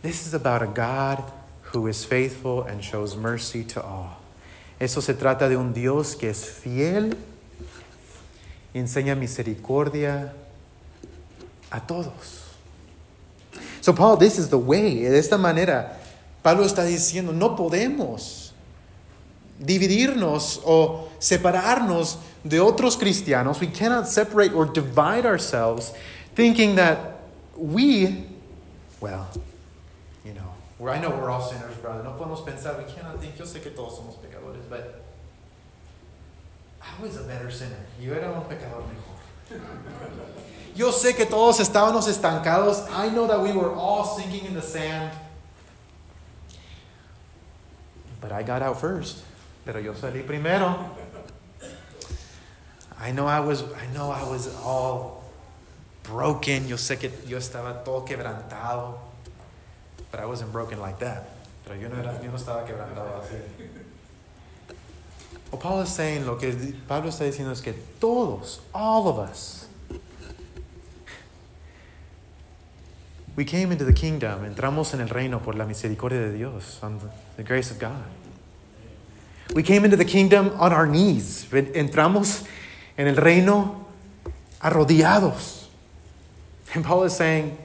This 0.00 0.26
is 0.26 0.32
about 0.32 0.62
a 0.62 0.66
God 0.66 1.22
who 1.62 1.86
is 1.86 2.04
faithful 2.04 2.62
and 2.62 2.82
shows 2.82 3.14
mercy 3.14 3.62
to 3.64 3.82
all. 3.82 4.16
Eso 4.78 5.00
se 5.00 5.14
trata 5.14 5.48
de 5.48 5.56
un 5.56 5.72
Dios 5.72 6.16
que 6.16 6.30
es 6.30 6.44
fiel, 6.44 7.16
enseña 8.74 9.14
misericordia 9.14 10.34
a 11.70 11.86
todos. 11.86 12.44
So 13.80 13.94
Paul, 13.94 14.18
this 14.18 14.38
is 14.38 14.48
the 14.48 14.58
way. 14.58 15.02
De 15.02 15.18
esta 15.18 15.38
manera, 15.38 15.98
Pablo 16.42 16.64
está 16.64 16.84
diciendo, 16.84 17.32
no 17.32 17.56
podemos 17.56 18.52
dividirnos 19.58 20.60
o 20.64 21.08
separarnos 21.18 22.18
de 22.44 22.60
otros 22.60 22.96
cristianos. 22.96 23.60
We 23.60 23.68
cannot 23.68 24.06
separate 24.06 24.52
or 24.54 24.66
divide 24.66 25.26
ourselves 25.26 25.92
thinking 26.34 26.76
that 26.76 26.98
we, 27.56 28.26
well, 29.00 29.26
you 30.24 30.34
know, 30.34 30.90
I 30.90 31.00
know 31.00 31.10
we're 31.10 31.30
all 31.30 31.42
sinners, 31.42 31.74
brother. 31.80 32.04
No 32.04 32.16
podemos 32.16 32.44
pensar, 32.44 32.76
we 32.76 32.84
cannot 32.84 33.18
think, 33.20 33.36
yo 33.36 33.46
sé 33.46 33.60
que 33.60 33.70
todos 33.70 33.96
somos 33.96 34.16
pecadores, 34.16 34.45
but 34.68 35.02
I 36.82 37.02
was 37.02 37.16
a 37.16 37.22
better 37.22 37.50
sinner. 37.50 37.76
Yo 38.00 38.12
era 38.12 38.30
un 38.32 38.44
pecador 38.44 38.84
mejor. 38.86 39.16
Yo 40.74 40.90
sé 40.92 41.16
que 41.16 41.24
todos 41.24 41.58
estábamos 41.60 42.06
estancados. 42.08 42.86
I 42.90 43.08
know 43.08 43.26
that 43.26 43.40
we 43.40 43.52
were 43.52 43.72
all 43.72 44.04
sinking 44.04 44.44
in 44.44 44.54
the 44.54 44.62
sand. 44.62 45.10
But 48.20 48.32
I 48.32 48.42
got 48.42 48.62
out 48.62 48.80
first. 48.80 49.24
Pero 49.64 49.80
yo 49.80 49.94
salí 49.94 50.26
primero. 50.26 50.90
I 52.98 53.12
know 53.12 53.26
I 53.26 53.40
was 53.40 53.62
I 53.62 53.86
know 53.94 54.10
I 54.10 54.22
was 54.22 54.54
all 54.62 55.24
broken. 56.02 56.68
Yo 56.68 56.76
sé 56.76 56.98
que 56.98 57.10
yo 57.26 57.38
estaba 57.38 57.84
todo 57.84 58.04
quebrantado. 58.04 58.98
But 60.10 60.20
I 60.20 60.26
wasn't 60.26 60.52
broken 60.52 60.80
like 60.80 60.98
that. 61.00 61.28
Pero 61.64 61.78
yo 61.80 61.88
no, 61.88 61.96
era, 61.96 62.18
yo 62.22 62.30
no 62.30 62.36
estaba 62.36 62.64
quebrantado 62.64 63.22
así. 63.22 63.36
Paul 65.52 65.82
is 65.82 65.88
saying, 65.88 66.26
lo 66.26 66.36
que 66.36 66.52
Pablo 66.86 67.08
está 67.08 67.24
diciendo 67.24 67.52
es 67.52 67.60
que 67.60 67.72
todos, 68.00 68.60
all 68.74 69.08
of 69.08 69.18
us, 69.18 69.66
we 73.36 73.44
came 73.44 73.72
into 73.72 73.84
the 73.84 73.92
kingdom, 73.92 74.44
entramos 74.44 74.92
en 74.94 75.00
el 75.00 75.08
reino 75.08 75.40
por 75.40 75.54
la 75.54 75.64
misericordia 75.64 76.20
de 76.20 76.32
Dios, 76.32 76.78
on 76.82 77.00
the 77.36 77.42
grace 77.42 77.70
of 77.70 77.78
God. 77.78 78.04
We 79.54 79.62
came 79.62 79.84
into 79.84 79.96
the 79.96 80.04
kingdom 80.04 80.52
on 80.58 80.72
our 80.72 80.86
knees. 80.86 81.46
Entramos 81.50 82.44
en 82.98 83.06
el 83.06 83.16
reino 83.16 83.86
arrodillados. 84.60 85.68
And 86.74 86.84
Paul 86.84 87.04
is 87.04 87.14
saying, 87.14 87.56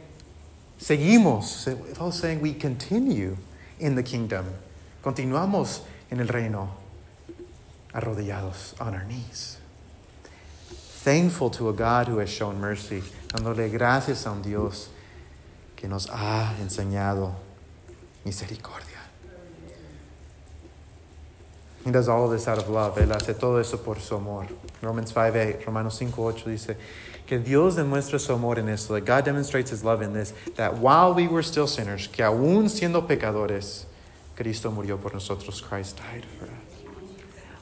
seguimos. 0.80 1.68
Paul 1.96 2.10
is 2.10 2.16
saying 2.16 2.40
we 2.40 2.54
continue 2.54 3.38
in 3.80 3.96
the 3.96 4.04
kingdom. 4.04 4.46
Continuamos 5.04 5.82
en 6.12 6.20
el 6.20 6.28
reino 6.28 6.70
arrodillados 7.94 8.80
on 8.80 8.94
our 8.94 9.06
knees. 9.06 9.58
Thankful 11.04 11.50
to 11.52 11.70
a 11.70 11.74
God 11.74 12.08
who 12.08 12.20
has 12.20 12.30
shown 12.30 12.60
mercy, 12.60 13.02
dándole 13.30 13.72
gracias 13.72 14.26
a 14.26 14.32
un 14.32 14.42
Dios 14.42 14.90
que 15.76 15.90
nos 15.90 16.08
ha 16.08 16.56
enseñado 16.62 17.34
misericordia. 18.24 18.92
He 21.84 21.90
does 21.90 22.08
all 22.08 22.26
of 22.26 22.32
this 22.32 22.48
out 22.48 22.60
of 22.60 22.70
love. 22.70 22.98
Él 22.98 23.12
hace 23.12 23.34
todo 23.34 23.58
eso 23.58 23.78
por 23.78 23.96
su 23.96 24.16
amor. 24.16 24.48
Romans 24.82 25.12
5:8, 25.12 25.66
Romanos 25.66 26.00
5:8 26.00 26.46
dice 26.46 26.78
que 27.26 27.40
Dios 27.40 27.76
demuestra 27.76 28.20
su 28.20 28.34
amor 28.34 28.60
en 28.60 28.70
esto. 28.70 28.94
That 28.94 29.06
God 29.06 29.26
demonstrates 29.26 29.72
his 29.72 29.84
love 29.84 30.04
in 30.04 30.14
this. 30.14 30.34
That 30.58 30.78
while 30.78 31.16
we 31.16 31.28
were 31.28 31.42
still 31.42 31.68
sinners, 31.68 32.08
que 32.08 32.24
aún 32.24 32.70
siendo 32.70 33.08
pecadores, 33.08 33.86
Cristo 34.36 34.70
murió 34.70 35.02
por 35.02 35.14
nosotros. 35.14 35.60
Christ 35.62 35.98
died 35.98 36.26
for 36.38 36.46
us. 36.46 36.71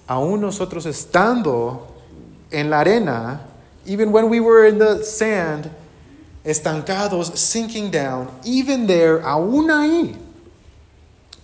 Aún 0.10 0.41
nosotros 0.41 0.88
estando 0.88 1.88
en 2.50 2.72
la 2.72 2.80
arena, 2.80 3.41
even 3.86 4.12
when 4.12 4.28
we 4.28 4.39
were 4.39 4.65
in 4.65 4.80
the 4.80 5.04
sand, 5.04 5.69
estancados, 6.43 7.38
sinking 7.38 7.91
down, 7.91 8.28
even 8.43 8.88
there, 8.88 9.19
aún 9.19 9.69
ahí, 9.69 10.17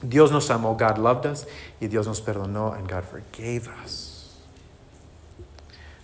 Dios 0.02 0.32
nos 0.32 0.50
amó, 0.50 0.76
God 0.76 0.98
loved 0.98 1.28
us, 1.28 1.46
y 1.80 1.86
Dios 1.86 2.08
nos 2.08 2.20
perdonó, 2.20 2.76
and 2.76 2.88
God 2.88 3.04
forgave 3.06 3.68
us. 3.84 4.36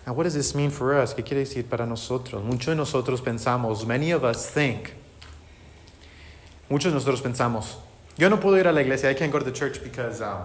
Now, 0.06 0.12
what 0.12 0.22
does 0.22 0.34
this 0.34 0.54
mean 0.54 0.70
for 0.70 0.94
us? 0.94 1.14
¿Qué 1.14 1.24
quiere 1.24 1.44
decir 1.44 1.68
para 1.68 1.84
nosotros? 1.84 2.44
Muchos 2.44 2.66
de 2.66 2.76
nosotros 2.76 3.20
pensamos, 3.20 3.84
many 3.84 4.12
of 4.12 4.22
us 4.22 4.48
think, 4.48 4.92
muchos 6.70 6.92
de 6.92 6.98
nosotros 6.98 7.20
pensamos, 7.20 7.74
yo 8.16 8.28
no 8.28 8.36
puedo 8.36 8.56
ir 8.56 8.68
a 8.68 8.72
la 8.72 8.82
iglesia, 8.82 9.10
I 9.10 9.14
can't 9.14 9.32
go 9.32 9.40
to 9.40 9.44
the 9.44 9.50
church 9.50 9.82
because 9.82 10.20
um, 10.20 10.42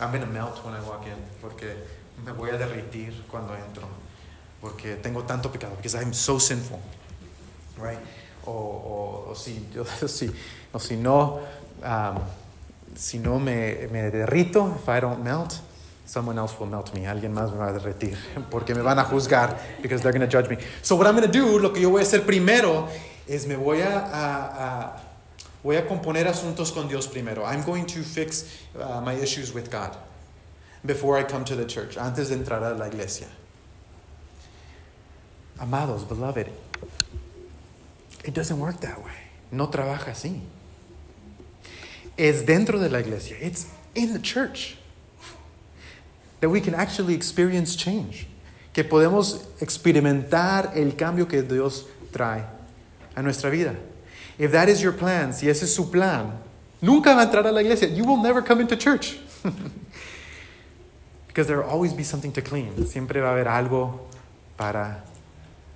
I'm 0.00 0.10
going 0.10 0.32
melt 0.32 0.64
when 0.64 0.74
I 0.74 0.80
walk 0.80 1.06
in, 1.06 1.14
porque 1.40 1.76
me 2.24 2.32
voy 2.32 2.50
a 2.50 2.58
derritir 2.58 3.12
cuando 3.28 3.54
entro, 3.54 3.88
porque 4.60 4.96
tengo 4.96 5.22
tanto 5.22 5.50
pecado, 5.50 5.76
because 5.76 5.94
I'm 5.94 6.12
so 6.12 6.38
sinful, 6.38 6.80
right? 7.78 7.98
O, 8.46 8.50
o, 8.52 9.30
o 9.30 9.34
si, 9.34 9.66
yo, 9.74 9.84
si, 10.08 10.30
o 10.72 10.78
si 10.78 10.96
no, 10.96 11.40
um, 11.82 12.18
si 12.96 13.18
no 13.18 13.38
me, 13.38 13.88
me 13.90 14.10
derrito, 14.10 14.74
if 14.76 14.88
I 14.88 15.00
don't 15.00 15.22
melt, 15.22 15.60
someone 16.04 16.38
else 16.38 16.58
will 16.58 16.66
melt 16.66 16.92
me. 16.94 17.06
Alguien 17.06 17.32
más 17.32 17.52
me 17.52 17.58
va 17.58 17.68
a 17.68 17.72
derretir 17.72 18.16
porque 18.50 18.74
me 18.74 18.82
van 18.82 18.98
a 18.98 19.04
juzgar 19.04 19.56
because 19.80 20.02
they're 20.02 20.12
going 20.12 20.28
to 20.28 20.30
judge 20.30 20.48
me. 20.48 20.56
So 20.82 20.96
what 20.96 21.06
I'm 21.06 21.16
going 21.16 21.30
to 21.30 21.32
do, 21.32 21.58
lo 21.58 21.70
que 21.72 21.82
yo 21.82 21.90
voy 21.90 22.00
a 22.00 22.04
hacer 22.04 22.24
primero 22.24 22.88
es 23.26 23.46
me 23.46 23.56
voy 23.56 23.80
a, 23.80 23.98
a, 23.98 24.86
a 24.88 25.03
voy 25.64 25.76
a 25.76 25.86
componer 25.86 26.28
asuntos 26.28 26.72
con 26.72 26.86
Dios 26.86 27.08
primero. 27.08 27.42
I'm 27.44 27.64
going 27.64 27.86
to 27.86 28.02
fix 28.02 28.62
uh, 28.78 29.00
my 29.00 29.14
issues 29.14 29.52
with 29.52 29.70
God 29.70 29.96
before 30.84 31.16
I 31.16 31.24
come 31.24 31.44
to 31.46 31.56
the 31.56 31.64
church, 31.64 31.96
antes 31.96 32.28
de 32.28 32.36
entrar 32.36 32.62
a 32.62 32.74
la 32.74 32.86
iglesia. 32.86 33.26
Amados, 35.58 36.04
beloved, 36.04 36.50
it 38.24 38.34
doesn't 38.34 38.60
work 38.60 38.80
that 38.80 39.02
way. 39.02 39.12
No 39.50 39.68
trabaja 39.68 40.10
así. 40.10 40.40
Es 42.18 42.42
dentro 42.42 42.78
de 42.78 42.88
la 42.90 42.98
iglesia. 42.98 43.36
It's 43.40 43.66
in 43.94 44.12
the 44.12 44.18
church 44.18 44.76
that 46.40 46.50
we 46.50 46.60
can 46.60 46.74
actually 46.74 47.14
experience 47.14 47.74
change. 47.74 48.26
Que 48.74 48.84
podemos 48.84 49.46
experimentar 49.60 50.76
el 50.76 50.92
cambio 50.92 51.26
que 51.26 51.42
Dios 51.42 51.86
trae 52.12 52.44
a 53.16 53.22
nuestra 53.22 53.48
vida. 53.48 53.76
If 54.38 54.52
that 54.52 54.68
is 54.68 54.82
your 54.82 54.92
plan, 54.92 55.32
si 55.32 55.48
ese 55.48 55.62
es 55.62 55.74
su 55.74 55.90
plan, 55.90 56.32
nunca 56.80 57.14
va 57.14 57.22
a 57.22 57.26
entrar 57.26 57.46
a 57.46 57.52
la 57.52 57.60
iglesia. 57.60 57.88
You 57.88 58.04
will 58.04 58.22
never 58.22 58.42
come 58.42 58.60
into 58.60 58.76
church. 58.76 59.18
because 61.34 61.48
there 61.48 61.56
will 61.56 61.68
always 61.68 61.92
be 61.92 62.04
something 62.04 62.30
to 62.30 62.40
clean. 62.40 62.86
Siempre 62.86 63.20
va 63.20 63.30
a 63.30 63.32
haber 63.32 63.48
algo 63.48 63.98
para 64.56 65.02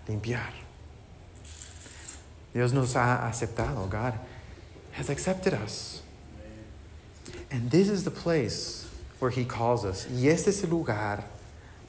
limpiar. 0.08 0.52
Dios 2.54 2.72
nos 2.72 2.94
ha 2.94 3.28
aceptado. 3.28 3.90
God 3.90 4.14
has 4.92 5.10
accepted 5.10 5.52
us. 5.52 6.00
And 7.50 7.70
this 7.72 7.88
is 7.88 8.04
the 8.04 8.12
place 8.12 8.88
where 9.18 9.32
He 9.32 9.44
calls 9.44 9.84
us. 9.84 10.06
Y 10.06 10.28
este 10.28 10.48
es 10.48 10.62
el 10.62 10.70
lugar 10.70 11.24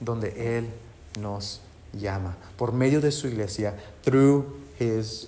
donde 0.04 0.34
Él 0.36 0.68
nos 1.20 1.60
llama. 1.94 2.36
Por 2.58 2.72
medio 2.72 3.00
de 3.00 3.12
su 3.12 3.28
iglesia, 3.28 3.76
through 4.02 4.62
His 4.80 5.28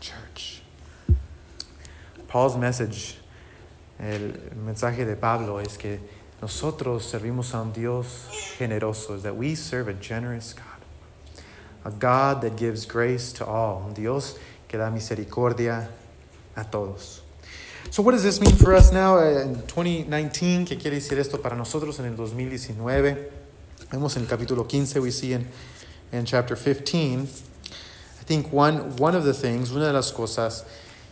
church. 0.00 0.62
Paul's 2.28 2.56
message, 2.56 3.16
el 3.98 4.32
mensaje 4.54 5.06
de 5.06 5.16
Pablo 5.16 5.58
es 5.58 5.76
que 5.78 5.98
nosotros 6.40 7.10
servimos 7.10 7.54
a 7.54 7.62
un 7.62 7.72
Dios 7.72 8.28
generoso, 8.58 9.16
is 9.16 9.22
that 9.22 9.34
we 9.34 9.54
serve 9.54 9.88
a 9.88 9.94
generous 9.94 10.54
God. 10.54 10.64
A 11.84 11.90
God 11.90 12.42
that 12.42 12.56
gives 12.56 12.84
grace 12.84 13.32
to 13.32 13.46
all. 13.46 13.82
Un 13.86 13.94
Dios 13.94 14.38
que 14.68 14.78
da 14.78 14.90
misericordia 14.90 15.88
a 16.54 16.64
todos. 16.64 17.22
So 17.90 18.02
what 18.02 18.12
does 18.12 18.22
this 18.22 18.40
mean 18.40 18.54
for 18.54 18.74
us 18.74 18.92
now 18.92 19.18
eh, 19.18 19.42
in 19.42 19.54
2019? 19.66 20.66
¿Qué 20.66 20.78
quiere 20.78 20.96
decir 20.96 21.18
esto 21.18 21.38
para 21.38 21.56
nosotros 21.56 21.98
en 21.98 22.04
el 22.04 22.16
2019? 22.16 23.30
Vemos 23.90 24.16
en 24.16 24.22
el 24.22 24.28
capítulo 24.28 24.68
15, 24.68 25.00
we 25.00 25.10
see 25.10 25.32
in, 25.32 25.46
in 26.12 26.26
chapter 26.26 26.54
15. 26.54 27.22
I 27.22 28.24
think 28.24 28.52
one, 28.52 28.94
one 28.96 29.14
of 29.14 29.24
the 29.24 29.32
things, 29.32 29.70
una 29.70 29.86
de 29.86 29.92
las 29.94 30.12
cosas 30.12 30.64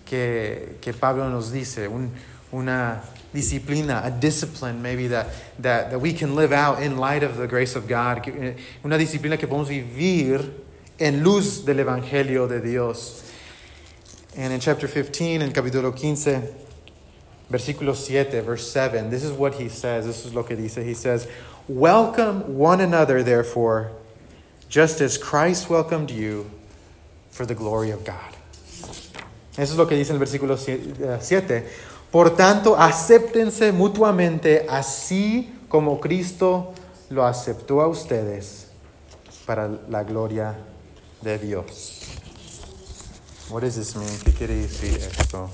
que, 0.06 0.78
que 0.80 0.92
Pablo 0.92 1.28
nos 1.28 1.52
dice, 1.52 1.86
un, 1.88 2.10
una 2.52 3.02
disciplina, 3.34 4.02
a 4.04 4.10
discipline 4.10 4.80
maybe 4.80 5.08
that, 5.08 5.26
that, 5.58 5.90
that 5.90 5.98
we 5.98 6.12
can 6.12 6.34
live 6.34 6.52
out 6.52 6.82
in 6.82 6.96
light 6.96 7.22
of 7.22 7.36
the 7.36 7.46
grace 7.46 7.76
of 7.76 7.86
God, 7.86 8.26
eh, 8.26 8.54
una 8.84 8.96
disciplina 8.96 9.38
que 9.38 9.46
podemos 9.46 9.68
vivir 9.68 10.50
en 10.98 11.22
luz 11.22 11.64
del 11.64 11.76
Evangelio 11.76 12.48
de 12.48 12.60
Dios. 12.60 13.30
And 14.36 14.52
in 14.52 14.60
chapter 14.60 14.88
15, 14.88 15.42
in 15.42 15.52
capítulo 15.52 15.98
15, 15.98 16.42
versículo 17.50 17.94
7, 17.94 18.44
verse 18.44 18.70
7, 18.70 19.10
this 19.10 19.24
is 19.24 19.32
what 19.32 19.54
he 19.54 19.68
says. 19.68 20.06
This 20.06 20.24
is 20.24 20.34
lo 20.34 20.42
que 20.42 20.56
dice. 20.56 20.76
He 20.76 20.94
says, 20.94 21.28
Welcome 21.68 22.56
one 22.56 22.80
another, 22.80 23.22
therefore, 23.22 23.90
just 24.68 25.00
as 25.00 25.18
Christ 25.18 25.68
welcomed 25.68 26.10
you 26.10 26.50
for 27.30 27.44
the 27.44 27.54
glory 27.54 27.90
of 27.90 28.04
God. 28.04 28.35
Eso 29.56 29.72
es 29.72 29.76
lo 29.78 29.86
que 29.86 29.94
dice 29.94 30.12
el 30.12 30.18
versículo 30.18 30.56
7. 30.58 31.66
Por 32.10 32.36
tanto, 32.36 32.76
acéptense 32.78 33.72
mutuamente 33.72 34.66
así 34.68 35.52
como 35.68 36.00
Cristo 36.00 36.72
lo 37.10 37.24
aceptó 37.24 37.80
a 37.80 37.88
ustedes 37.88 38.68
para 39.46 39.68
la 39.88 40.04
gloria 40.04 40.56
de 41.22 41.38
Dios. 41.38 42.02
What 43.48 43.62
does 43.62 43.76
this 43.76 43.94
mean? 43.94 44.08
¿Qué 44.24 44.32
quiere 44.32 44.56
decir 44.56 44.98
esto? 44.98 45.48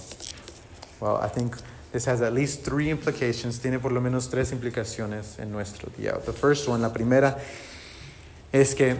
Well, 1.00 1.18
I 1.22 1.28
think 1.28 1.56
this 1.92 2.08
has 2.08 2.22
at 2.22 2.32
least 2.32 2.64
three 2.64 2.90
implications. 2.90 3.60
Tiene 3.60 3.78
por 3.78 3.92
lo 3.92 4.00
menos 4.00 4.30
tres 4.30 4.50
implicaciones 4.52 5.38
en 5.38 5.52
nuestro 5.52 5.90
día. 5.98 6.14
The 6.24 6.32
first 6.32 6.68
one, 6.68 6.80
la 6.80 6.92
primera, 6.92 7.38
es 8.50 8.74
que 8.74 8.96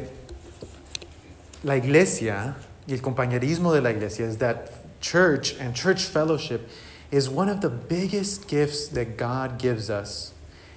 la 1.62 1.76
iglesia 1.76 2.56
y 2.86 2.92
el 2.92 3.00
compañerismo 3.00 3.72
de 3.72 3.80
la 3.80 3.92
iglesia 3.92 4.26
is 4.26 4.38
that 4.38 4.81
church 5.02 5.54
and 5.58 5.74
church 5.76 6.04
fellowship 6.04 6.70
is 7.10 7.28
one 7.28 7.50
of 7.50 7.60
the 7.60 7.68
biggest 7.68 8.48
gifts 8.48 8.88
that 8.88 9.18
God 9.18 9.58
gives 9.58 9.90
us. 9.90 10.32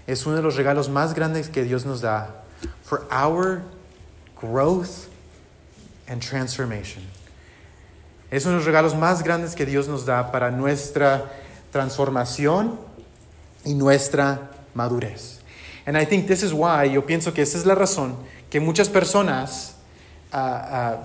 Es 0.05 0.25
uno 0.25 0.35
de 0.35 0.41
los 0.41 0.57
regalos 0.57 0.89
más 0.89 1.15
grandes 1.15 1.51
que 1.51 1.63
Dios 1.63 1.85
nos 1.85 2.01
da 2.01 2.27
for 2.81 3.07
our 3.09 3.63
growth 4.35 5.09
and 6.07 6.21
transformation. 6.21 7.03
Es 8.29 8.45
uno 8.45 8.59
de 8.59 8.65
los 8.65 8.67
regalos 8.67 8.93
más 8.93 9.23
grandes 9.23 9.55
que 9.55 9.65
Dios 9.65 9.87
nos 9.87 10.05
da 10.05 10.29
para 10.31 10.51
nuestra 10.51 11.29
transformación 11.71 12.77
y 13.65 13.73
nuestra 13.73 14.49
madurez. 14.75 15.39
And 15.87 15.97
I 15.97 16.03
think 16.03 16.27
this 16.27 16.43
is 16.43 16.53
why, 16.53 16.85
yo 16.85 17.01
pienso 17.03 17.33
que 17.33 17.43
esa 17.43 17.57
es 17.57 17.65
la 17.65 17.75
razón 17.75 18.17
que 18.49 18.59
muchas 18.59 18.89
personas, 18.89 19.73
uh, 20.33 20.37
uh, 20.37 20.97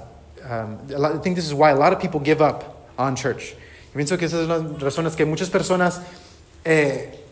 um, 0.49 0.79
I 1.05 1.19
think 1.19 1.37
this 1.37 1.47
is 1.47 1.55
why 1.55 1.71
a 1.71 1.77
lot 1.77 1.93
of 1.93 2.01
people 2.01 2.19
give 2.19 2.41
up 2.41 2.80
on 3.01 3.17
church. 3.17 3.55
Yo 3.93 3.97
pienso 3.97 4.19
que 4.19 4.27
esas 4.27 4.47
son 4.47 4.73
las 4.73 4.83
razones 4.83 5.17
que 5.17 5.25
muchas 5.25 5.51
personas 5.51 6.01
eh, 6.65 7.25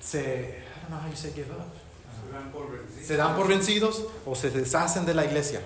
se, 0.00 0.20
I 0.20 0.80
don't 0.80 0.90
know 0.90 0.98
how 0.98 1.08
you 1.08 1.16
say 1.16 1.30
give 1.34 1.50
up. 1.50 1.74
Se 3.02 3.16
dan 3.16 3.36
por 3.36 3.48
vencidos 3.48 4.02
o 4.26 4.34
se 4.34 4.50
deshacen 4.50 5.04
de 5.04 5.14
la 5.14 5.24
iglesia. 5.24 5.60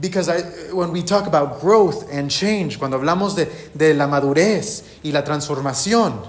Because 0.00 0.28
I, 0.28 0.72
when 0.72 0.92
we 0.92 1.02
talk 1.02 1.26
about 1.26 1.60
growth 1.60 2.12
and 2.12 2.30
change, 2.30 2.78
cuando 2.78 2.98
hablamos 2.98 3.34
de, 3.34 3.48
de 3.74 3.94
la 3.94 4.06
madurez 4.06 4.84
y 5.02 5.10
la 5.10 5.22
transformación, 5.22 6.20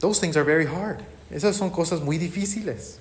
those 0.00 0.18
things 0.18 0.36
are 0.36 0.44
very 0.44 0.66
hard. 0.66 0.98
Esas 1.30 1.56
son 1.56 1.70
cosas 1.70 2.00
muy 2.00 2.18
difíciles. 2.18 2.98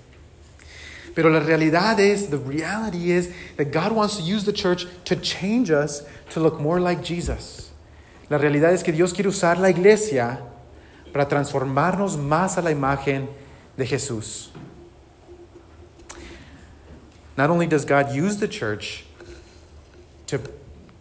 Pero 1.15 1.29
la 1.29 1.39
realidad 1.39 1.99
es, 1.99 2.29
the 2.29 2.37
reality 2.37 3.11
is 3.11 3.29
that 3.57 3.71
God 3.71 3.91
wants 3.91 4.17
to 4.17 4.23
use 4.23 4.45
the 4.45 4.53
church 4.53 4.87
to 5.05 5.15
change 5.15 5.69
us 5.69 6.03
to 6.31 6.39
look 6.39 6.59
more 6.59 6.79
like 6.79 7.03
Jesus. 7.03 7.71
La 8.29 8.37
realidad 8.37 8.73
es 8.73 8.81
que 8.81 8.91
Dios 8.91 9.13
quiere 9.13 9.29
usar 9.29 9.57
la 9.57 9.69
iglesia 9.69 10.39
para 11.11 11.27
transformarnos 11.27 12.17
más 12.17 12.57
a 12.57 12.61
la 12.61 12.71
imagen 12.71 13.27
de 13.77 13.85
Jesús. 13.85 14.49
Not 17.37 17.49
only 17.49 17.67
does 17.67 17.85
God 17.85 18.11
use 18.11 18.37
the 18.37 18.47
church 18.47 19.05
to, 20.27 20.39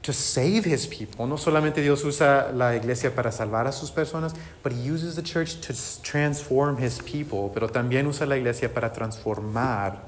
to 0.02 0.12
save 0.12 0.64
his 0.64 0.86
people, 0.86 1.26
no 1.26 1.36
solamente 1.36 1.80
Dios 1.80 2.04
usa 2.04 2.50
la 2.52 2.74
iglesia 2.74 3.14
para 3.14 3.30
salvar 3.30 3.68
a 3.68 3.72
sus 3.72 3.90
personas, 3.90 4.34
but 4.62 4.72
he 4.72 4.80
uses 4.80 5.14
the 5.14 5.22
church 5.22 5.60
to 5.60 5.72
transform 6.02 6.76
his 6.76 6.98
people, 7.00 7.50
pero 7.54 7.68
también 7.68 8.06
usa 8.06 8.26
la 8.26 8.36
iglesia 8.36 8.68
para 8.68 8.92
transformar 8.92 9.98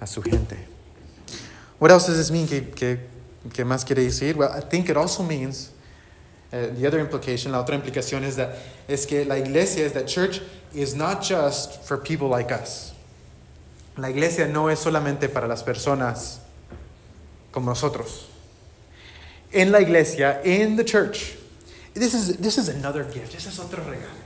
a 0.00 0.06
su 0.06 0.20
gente. 0.22 0.56
What 1.78 1.92
else 1.92 2.06
does 2.06 2.16
this 2.16 2.32
mean? 2.32 2.48
¿Qué, 2.48 2.72
qué, 2.74 2.98
qué 3.52 3.64
más 3.64 3.84
quiere 3.84 4.02
decir? 4.02 4.36
Well, 4.36 4.50
I 4.50 4.60
think 4.60 4.88
it 4.88 4.96
also 4.96 5.22
means 5.22 5.70
uh, 6.52 6.66
the 6.76 6.86
other 6.86 6.98
implication, 6.98 7.52
la 7.52 7.62
otra 7.62 7.76
implicación 7.76 8.24
es, 8.24 8.34
that, 8.36 8.56
es 8.88 9.06
que 9.06 9.24
la 9.24 9.36
iglesia, 9.36 9.84
is 9.84 9.92
that 9.92 10.08
church 10.08 10.40
is 10.74 10.96
not 10.96 11.22
just 11.22 11.80
for 11.84 11.96
people 11.96 12.28
like 12.28 12.50
us. 12.50 12.92
La 13.96 14.08
iglesia 14.08 14.48
no 14.48 14.68
es 14.68 14.80
solamente 14.80 15.32
para 15.32 15.46
las 15.46 15.62
personas 15.62 16.40
como 17.52 17.66
nosotros. 17.66 18.33
En 19.54 19.70
la 19.70 19.78
iglesia, 19.78 20.42
in 20.42 20.76
the 20.76 20.84
church, 20.84 21.36
this 21.94 22.12
is, 22.12 22.36
this 22.38 22.58
is 22.58 22.68
another 22.68 23.04
gift. 23.04 23.34
Ese 23.34 23.46
es 23.46 23.58
otro 23.60 23.84
regalo 23.84 24.24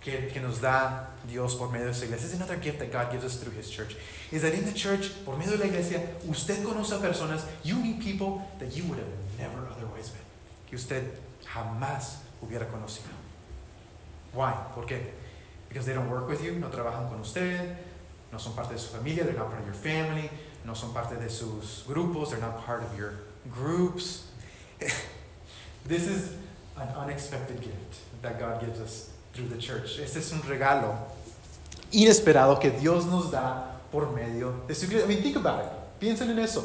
que, 0.00 0.30
que 0.32 0.40
nos 0.40 0.58
da 0.58 1.10
Dios 1.28 1.54
por 1.54 1.68
medio 1.68 1.88
de 1.88 1.94
su 1.94 2.04
iglesia. 2.04 2.26
This 2.26 2.34
is 2.34 2.40
another 2.40 2.56
gift 2.56 2.78
that 2.78 2.90
God 2.90 3.12
gives 3.12 3.24
us 3.24 3.36
through 3.36 3.52
His 3.52 3.68
church. 3.70 3.96
Is 4.32 4.42
that 4.42 4.54
in 4.54 4.64
the 4.64 4.72
church, 4.72 5.12
por 5.24 5.36
medio 5.36 5.56
de 5.56 5.64
la 5.64 5.66
iglesia, 5.66 6.00
usted 6.26 6.64
conoce 6.64 6.92
a 6.92 6.98
personas, 6.98 7.44
you 7.62 7.76
meet 7.76 8.00
people 8.00 8.48
that 8.58 8.74
you 8.74 8.84
would 8.84 8.98
have 8.98 9.12
never 9.38 9.68
otherwise 9.70 10.10
met. 10.12 10.24
Que 10.66 10.76
usted 10.76 11.04
jamás 11.44 12.16
hubiera 12.42 12.66
conocido. 12.70 13.12
Why? 14.32 14.54
¿Por 14.74 14.86
qué? 14.86 15.00
Because 15.68 15.84
they 15.84 15.94
don't 15.94 16.08
work 16.08 16.28
with 16.28 16.42
you, 16.42 16.52
no 16.52 16.68
trabajan 16.68 17.10
con 17.10 17.20
usted, 17.20 17.76
no 18.32 18.38
son 18.38 18.54
parte 18.54 18.72
de 18.72 18.78
su 18.78 18.88
familia, 18.88 19.24
they're 19.24 19.36
not 19.36 19.48
part 19.48 19.60
of 19.60 19.66
your 19.66 19.74
family, 19.74 20.30
no 20.64 20.74
son 20.74 20.92
parte 20.92 21.16
de 21.16 21.28
sus 21.28 21.84
grupos, 21.86 22.30
they're 22.30 22.40
not 22.40 22.64
part 22.64 22.82
of 22.82 22.98
your 22.98 23.14
groups. 23.50 24.27
this 25.86 26.06
is 26.06 26.34
an 26.76 26.88
unexpected 26.96 27.60
gift 27.60 28.22
that 28.22 28.38
God 28.38 28.60
gives 28.60 28.80
us 28.80 29.10
through 29.32 29.48
the 29.48 29.58
church. 29.58 29.98
Este 29.98 30.18
es 30.18 30.32
un 30.32 30.42
regalo 30.42 30.96
inesperado 31.92 32.60
que 32.60 32.70
Dios 32.70 33.06
nos 33.06 33.30
da 33.30 33.78
por 33.90 34.12
medio 34.12 34.62
de 34.66 34.74
su 34.74 34.86
iglesia. 34.86 35.04
I 35.04 35.08
mean, 35.08 35.22
think 35.22 35.36
about 35.36 35.64
it. 35.64 35.72
Piensen 36.00 36.30
en 36.30 36.38
eso. 36.38 36.64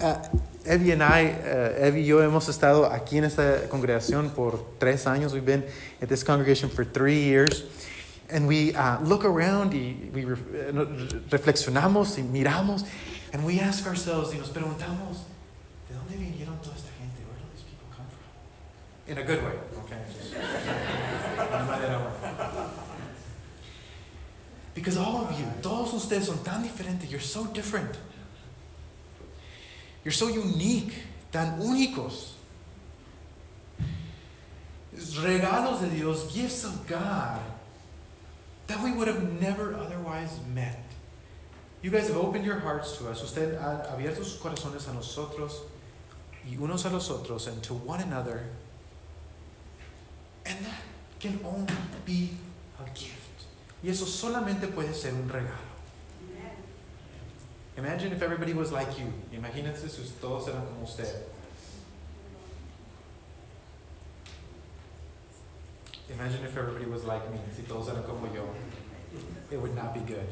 Uh, 0.00 0.16
Evie 0.64 0.92
and 0.92 1.02
I, 1.02 1.24
uh, 1.24 1.86
Evie 1.86 2.02
y 2.02 2.06
yo 2.06 2.20
hemos 2.20 2.48
estado 2.48 2.86
aquí 2.86 3.18
en 3.18 3.24
esta 3.24 3.68
congregación 3.68 4.30
por 4.30 4.58
tres 4.78 5.06
años. 5.06 5.32
We've 5.32 5.44
been 5.44 5.64
at 6.00 6.08
this 6.08 6.22
congregation 6.22 6.70
for 6.70 6.84
three 6.84 7.20
years. 7.20 7.64
And 8.30 8.46
we 8.46 8.74
uh, 8.74 9.00
look 9.00 9.24
around 9.24 9.72
y 9.72 10.10
we 10.12 10.24
re 10.24 10.36
reflexionamos 11.30 12.18
y 12.18 12.22
miramos. 12.22 12.84
And 13.32 13.44
we 13.44 13.60
ask 13.60 13.86
ourselves 13.86 14.34
y 14.34 14.38
nos 14.38 14.50
preguntamos, 14.50 15.24
¿de 15.88 15.94
dónde 15.94 16.16
vinieron 16.16 16.60
toda 16.60 16.76
esta 16.76 16.90
gente? 16.98 17.24
Where 17.24 17.38
do 17.38 17.46
these 17.54 17.64
people 17.64 17.88
come 17.96 18.06
from? 18.08 18.28
In 19.08 19.16
a 19.16 19.22
good 19.22 19.42
way, 19.42 19.52
okay? 19.84 20.02
Because 24.74 24.98
all 24.98 25.24
of 25.24 25.40
you, 25.40 25.46
todos 25.62 25.92
ustedes 25.94 26.26
son 26.26 26.38
tan 26.44 26.62
diferentes. 26.62 27.10
You're 27.10 27.18
so 27.18 27.46
different. 27.46 27.96
You're 30.04 30.12
so 30.12 30.28
unique, 30.28 30.92
tan 31.32 31.58
únicos. 31.58 32.32
Regalos 34.94 35.80
de 35.80 35.88
Dios, 35.88 36.32
gifts 36.34 36.64
of 36.64 36.86
God 36.86 37.40
that 38.66 38.82
we 38.82 38.92
would 38.92 39.08
have 39.08 39.40
never 39.40 39.74
otherwise 39.74 40.38
met. 40.54 40.84
You 41.80 41.90
guys 41.90 42.08
have 42.08 42.16
opened 42.16 42.44
your 42.44 42.58
hearts 42.58 42.98
to 42.98 43.08
us. 43.08 43.22
Usted 43.22 43.58
ha 43.58 43.86
abierto 43.96 44.22
sus 44.22 44.36
corazones 44.36 44.86
a 44.88 44.92
nosotros 44.92 45.62
y 46.44 46.56
unos 46.56 46.84
a 46.84 46.90
los 46.90 47.08
otros 47.08 47.46
and 47.46 47.62
to 47.62 47.74
one 47.74 48.00
another. 48.00 48.44
And 50.48 50.64
that 50.64 50.82
can 51.20 51.38
only 51.44 51.74
be 52.06 52.30
a 52.80 52.88
gift. 52.90 53.46
Y 53.82 53.90
eso 53.90 54.06
solamente 54.06 54.66
puede 54.66 54.94
ser 54.94 55.12
un 55.12 55.28
regalo. 55.28 55.68
Imagine 57.76 58.12
if 58.12 58.22
everybody 58.22 58.54
was 58.54 58.72
like 58.72 58.98
you. 58.98 59.12
Imagínense 59.32 59.88
si 59.88 60.02
todos 60.20 60.48
eran 60.48 60.66
como 60.66 60.84
usted. 60.84 61.06
Imagine 66.10 66.44
if 66.44 66.56
everybody 66.56 66.86
was 66.86 67.04
like 67.04 67.30
me. 67.30 67.38
Si 67.54 67.62
todos 67.62 67.88
eran 67.88 68.02
como 68.02 68.26
yo. 68.34 68.48
It 69.52 69.60
would 69.60 69.76
not 69.76 69.94
be 69.94 70.00
good. 70.00 70.26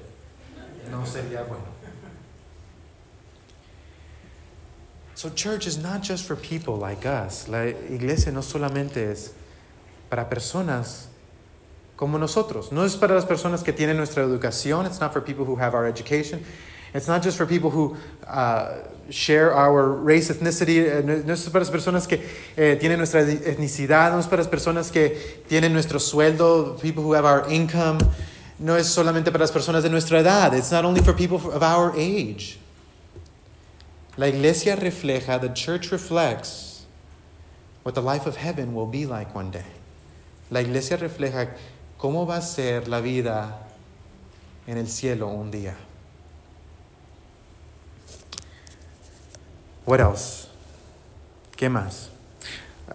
No 0.90 1.04
sería 1.04 1.46
bueno. 1.46 1.68
So 5.14 5.30
church 5.30 5.66
is 5.66 5.78
not 5.78 6.02
just 6.02 6.26
for 6.26 6.34
people 6.36 6.76
like 6.76 7.06
us. 7.06 7.48
La 7.48 7.62
iglesia 7.66 8.32
no 8.32 8.40
solamente 8.40 8.96
es 8.96 9.32
para 10.08 10.28
personas 10.28 11.08
como 11.96 12.18
nosotros. 12.18 12.72
No 12.72 12.84
es 12.84 12.96
para 12.96 13.14
las 13.14 13.24
personas 13.24 13.62
que 13.62 13.72
tienen 13.72 13.96
nuestra 13.96 14.22
educación. 14.22 14.86
It's 14.86 15.00
not 15.00 15.12
for 15.12 15.22
people 15.22 15.44
who 15.44 15.56
have 15.56 15.74
our 15.74 15.86
education. 15.86 16.44
It's 16.94 17.08
not 17.08 17.22
just 17.22 17.36
for 17.36 17.46
people 17.46 17.70
who 17.70 17.96
uh, 18.26 18.78
share 19.10 19.52
our 19.52 19.92
race, 19.92 20.30
ethnicity. 20.30 21.02
No 21.24 21.32
es 21.32 21.48
para 21.48 21.64
las 21.64 21.70
personas 21.70 22.06
que 22.06 22.22
eh, 22.56 22.76
tienen 22.76 22.98
nuestra 22.98 23.22
etnicidad. 23.22 24.12
No 24.12 24.18
es 24.18 24.26
para 24.26 24.42
las 24.42 24.48
personas 24.48 24.90
que 24.90 25.42
tienen 25.48 25.72
nuestro 25.72 25.98
sueldo. 25.98 26.78
People 26.80 27.02
who 27.02 27.14
have 27.14 27.24
our 27.24 27.50
income. 27.50 27.98
No 28.58 28.76
es 28.76 28.86
solamente 28.86 29.30
para 29.30 29.40
las 29.40 29.52
personas 29.52 29.82
de 29.82 29.90
nuestra 29.90 30.20
edad. 30.20 30.54
It's 30.54 30.70
not 30.70 30.84
only 30.84 31.02
for 31.02 31.12
people 31.12 31.36
of 31.36 31.62
our 31.62 31.92
age. 31.96 32.58
La 34.16 34.28
iglesia 34.28 34.76
refleja, 34.76 35.38
the 35.38 35.50
church 35.50 35.92
reflects 35.92 36.86
what 37.82 37.94
the 37.94 38.00
life 38.00 38.26
of 38.26 38.36
heaven 38.36 38.74
will 38.74 38.86
be 38.86 39.04
like 39.04 39.34
one 39.34 39.50
day. 39.50 39.75
La 40.50 40.60
iglesia 40.60 40.96
refleja 40.96 41.48
cómo 41.98 42.26
va 42.26 42.36
a 42.36 42.42
ser 42.42 42.88
la 42.88 43.00
vida 43.00 43.66
en 44.66 44.78
el 44.78 44.88
cielo 44.88 45.28
un 45.28 45.50
día. 45.50 45.74
What 49.84 50.00
else? 50.00 50.48
¿Qué 51.56 51.68
más? 51.68 52.10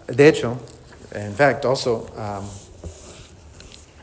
De 0.06 0.28
hecho, 0.28 0.58
in 1.14 1.34
fact, 1.34 1.64
also, 1.64 2.06
um, 2.16 2.46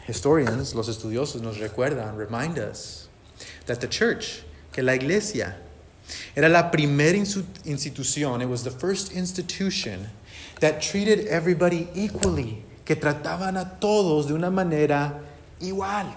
historians, 0.07 0.73
los 0.73 0.89
estudiosos 0.89 1.41
nos 1.41 1.57
recuerdan, 1.59 2.17
remind 2.17 2.57
us 2.57 3.07
that 3.65 3.79
the 3.79 3.87
church, 3.87 4.43
que 4.71 4.83
la 4.83 4.93
iglesia, 4.93 5.55
era 6.35 6.49
la 6.49 6.71
primera 6.71 7.15
institución, 7.15 8.41
it 8.41 8.47
was 8.47 8.63
the 8.63 8.71
first 8.71 9.13
institution 9.13 10.09
that 10.59 10.81
treated 10.81 11.27
everybody 11.27 11.87
equally, 11.93 12.63
que 12.89 12.95
trataban 12.95 13.55
a 13.55 13.77
todos 13.77 14.27
de 14.27 14.33
una 14.33 14.49
manera 14.49 15.19
igual. 15.59 16.07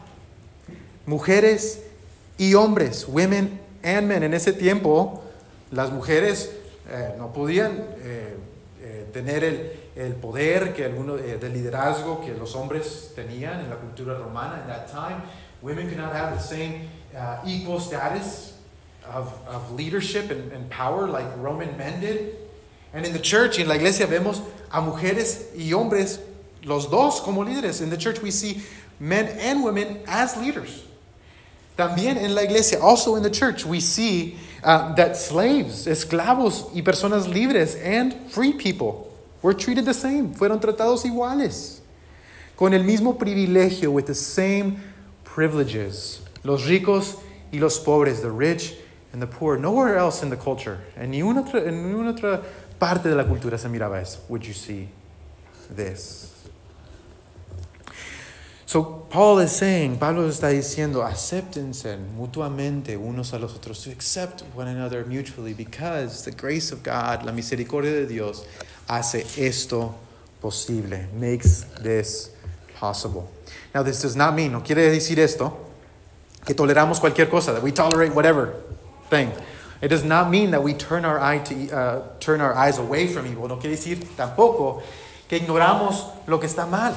Mujeres 1.04 1.82
y 2.38 2.54
hombres, 2.54 3.04
women 3.06 3.60
and 3.84 4.06
men. 4.06 4.22
En 4.22 4.32
ese 4.32 4.54
tiempo, 4.54 5.22
las 5.70 5.92
mujeres 5.92 6.50
eh, 6.88 7.14
no 7.18 7.30
podían 7.30 7.72
eh, 7.98 8.38
eh, 8.80 9.06
tener 9.12 9.44
el, 9.44 9.70
el, 9.96 10.14
poder 10.14 10.72
que 10.72 10.86
alguno, 10.86 11.18
eh, 11.18 11.36
del 11.36 11.52
liderazgo 11.52 12.22
que 12.24 12.32
los 12.32 12.56
hombres 12.56 13.12
tenían 13.14 13.60
en 13.60 13.68
la 13.68 13.76
cultura 13.76 14.14
romana. 14.14 14.62
In 14.62 14.68
that 14.68 14.90
time, 14.90 15.20
women 15.60 15.88
could 15.88 15.98
not 15.98 16.14
have 16.14 16.34
the 16.34 16.42
same 16.42 16.88
uh, 17.14 17.36
equal 17.46 17.80
status 17.80 18.54
of, 19.14 19.30
of 19.46 19.72
leadership 19.72 20.30
and, 20.30 20.50
and 20.52 20.70
power 20.70 21.06
like 21.06 21.26
Roman 21.36 21.76
men 21.76 22.00
did. 22.00 22.34
And 22.94 23.04
in 23.04 23.12
the 23.12 23.20
church, 23.20 23.58
en 23.58 23.68
la 23.68 23.74
iglesia, 23.74 24.06
vemos 24.06 24.40
a 24.70 24.80
mujeres 24.80 25.50
y 25.54 25.74
hombres, 25.74 26.18
los 26.64 26.90
dos 26.90 27.20
como 27.20 27.44
líderes. 27.44 27.80
In 27.80 27.90
the 27.90 27.96
church, 27.96 28.20
we 28.22 28.30
see 28.30 28.62
men 29.00 29.26
and 29.38 29.62
women 29.62 30.00
as 30.06 30.36
leaders. 30.36 30.84
También 31.76 32.18
en 32.18 32.34
la 32.34 32.42
iglesia, 32.42 32.80
also 32.80 33.16
in 33.16 33.22
the 33.22 33.30
church, 33.30 33.64
we 33.64 33.80
see 33.80 34.36
uh, 34.62 34.94
that 34.94 35.16
slaves, 35.16 35.86
esclavos 35.86 36.70
y 36.74 36.82
personas 36.82 37.26
libres 37.26 37.76
and 37.76 38.14
free 38.30 38.52
people 38.52 39.10
were 39.40 39.54
treated 39.54 39.84
the 39.84 39.94
same. 39.94 40.34
Fueron 40.34 40.60
tratados 40.60 41.04
iguales. 41.04 41.80
Con 42.56 42.74
el 42.74 42.82
mismo 42.82 43.18
privilegio, 43.18 43.90
with 43.90 44.06
the 44.06 44.14
same 44.14 44.78
privileges. 45.24 46.20
Los 46.44 46.66
ricos 46.66 47.16
y 47.52 47.58
los 47.58 47.78
pobres, 47.82 48.20
the 48.20 48.30
rich 48.30 48.74
and 49.12 49.22
the 49.22 49.26
poor. 49.26 49.56
Nowhere 49.56 49.96
else 49.96 50.22
in 50.22 50.28
the 50.28 50.36
culture, 50.36 50.78
en 50.96 51.10
ninguna 51.10 51.42
otra, 51.42 51.66
en 51.66 51.82
ninguna 51.82 52.12
otra 52.14 52.42
parte 52.78 53.08
de 53.08 53.16
la 53.16 53.24
cultura 53.24 53.58
se 53.58 53.68
miraba 53.68 54.00
eso. 54.00 54.20
Would 54.28 54.44
you 54.44 54.52
see 54.52 54.88
this? 55.70 56.31
So 58.72 59.04
Paul 59.10 59.40
is 59.40 59.52
saying, 59.52 59.98
Pablo 59.98 60.26
está 60.26 60.48
diciendo, 60.48 61.04
acéptense 61.04 61.98
mutuamente 62.16 62.96
unos 62.96 63.34
a 63.34 63.38
los 63.38 63.52
otros, 63.54 63.84
to 63.84 63.90
accept 63.90 64.44
one 64.54 64.66
another 64.66 65.04
mutually, 65.04 65.52
because 65.52 66.24
the 66.24 66.30
grace 66.30 66.72
of 66.72 66.82
God, 66.82 67.22
la 67.22 67.32
misericordia 67.32 67.92
de 67.92 68.06
Dios, 68.06 68.46
hace 68.88 69.26
esto 69.36 69.94
posible, 70.40 71.06
makes 71.12 71.64
this 71.82 72.30
possible. 72.74 73.30
Now, 73.74 73.82
this 73.82 74.00
does 74.00 74.16
not 74.16 74.34
mean, 74.34 74.52
no 74.52 74.62
quiere 74.62 74.90
decir 74.90 75.18
esto, 75.18 75.54
que 76.46 76.54
toleramos 76.54 76.98
cualquier 76.98 77.28
cosa, 77.28 77.52
that 77.52 77.62
we 77.62 77.72
tolerate 77.72 78.14
whatever 78.14 78.54
thing. 79.10 79.30
It 79.82 79.88
does 79.88 80.02
not 80.02 80.30
mean 80.30 80.50
that 80.52 80.62
we 80.62 80.72
turn 80.72 81.04
our, 81.04 81.20
eye 81.20 81.40
to, 81.40 81.76
uh, 81.76 82.02
turn 82.20 82.40
our 82.40 82.54
eyes 82.54 82.78
away 82.78 83.06
from 83.06 83.26
evil. 83.26 83.48
No 83.48 83.58
quiere 83.58 83.76
decir 83.76 83.98
tampoco 84.16 84.82
que 85.28 85.38
ignoramos 85.38 86.26
lo 86.26 86.38
que 86.38 86.48
está 86.48 86.66
mal. 86.66 86.94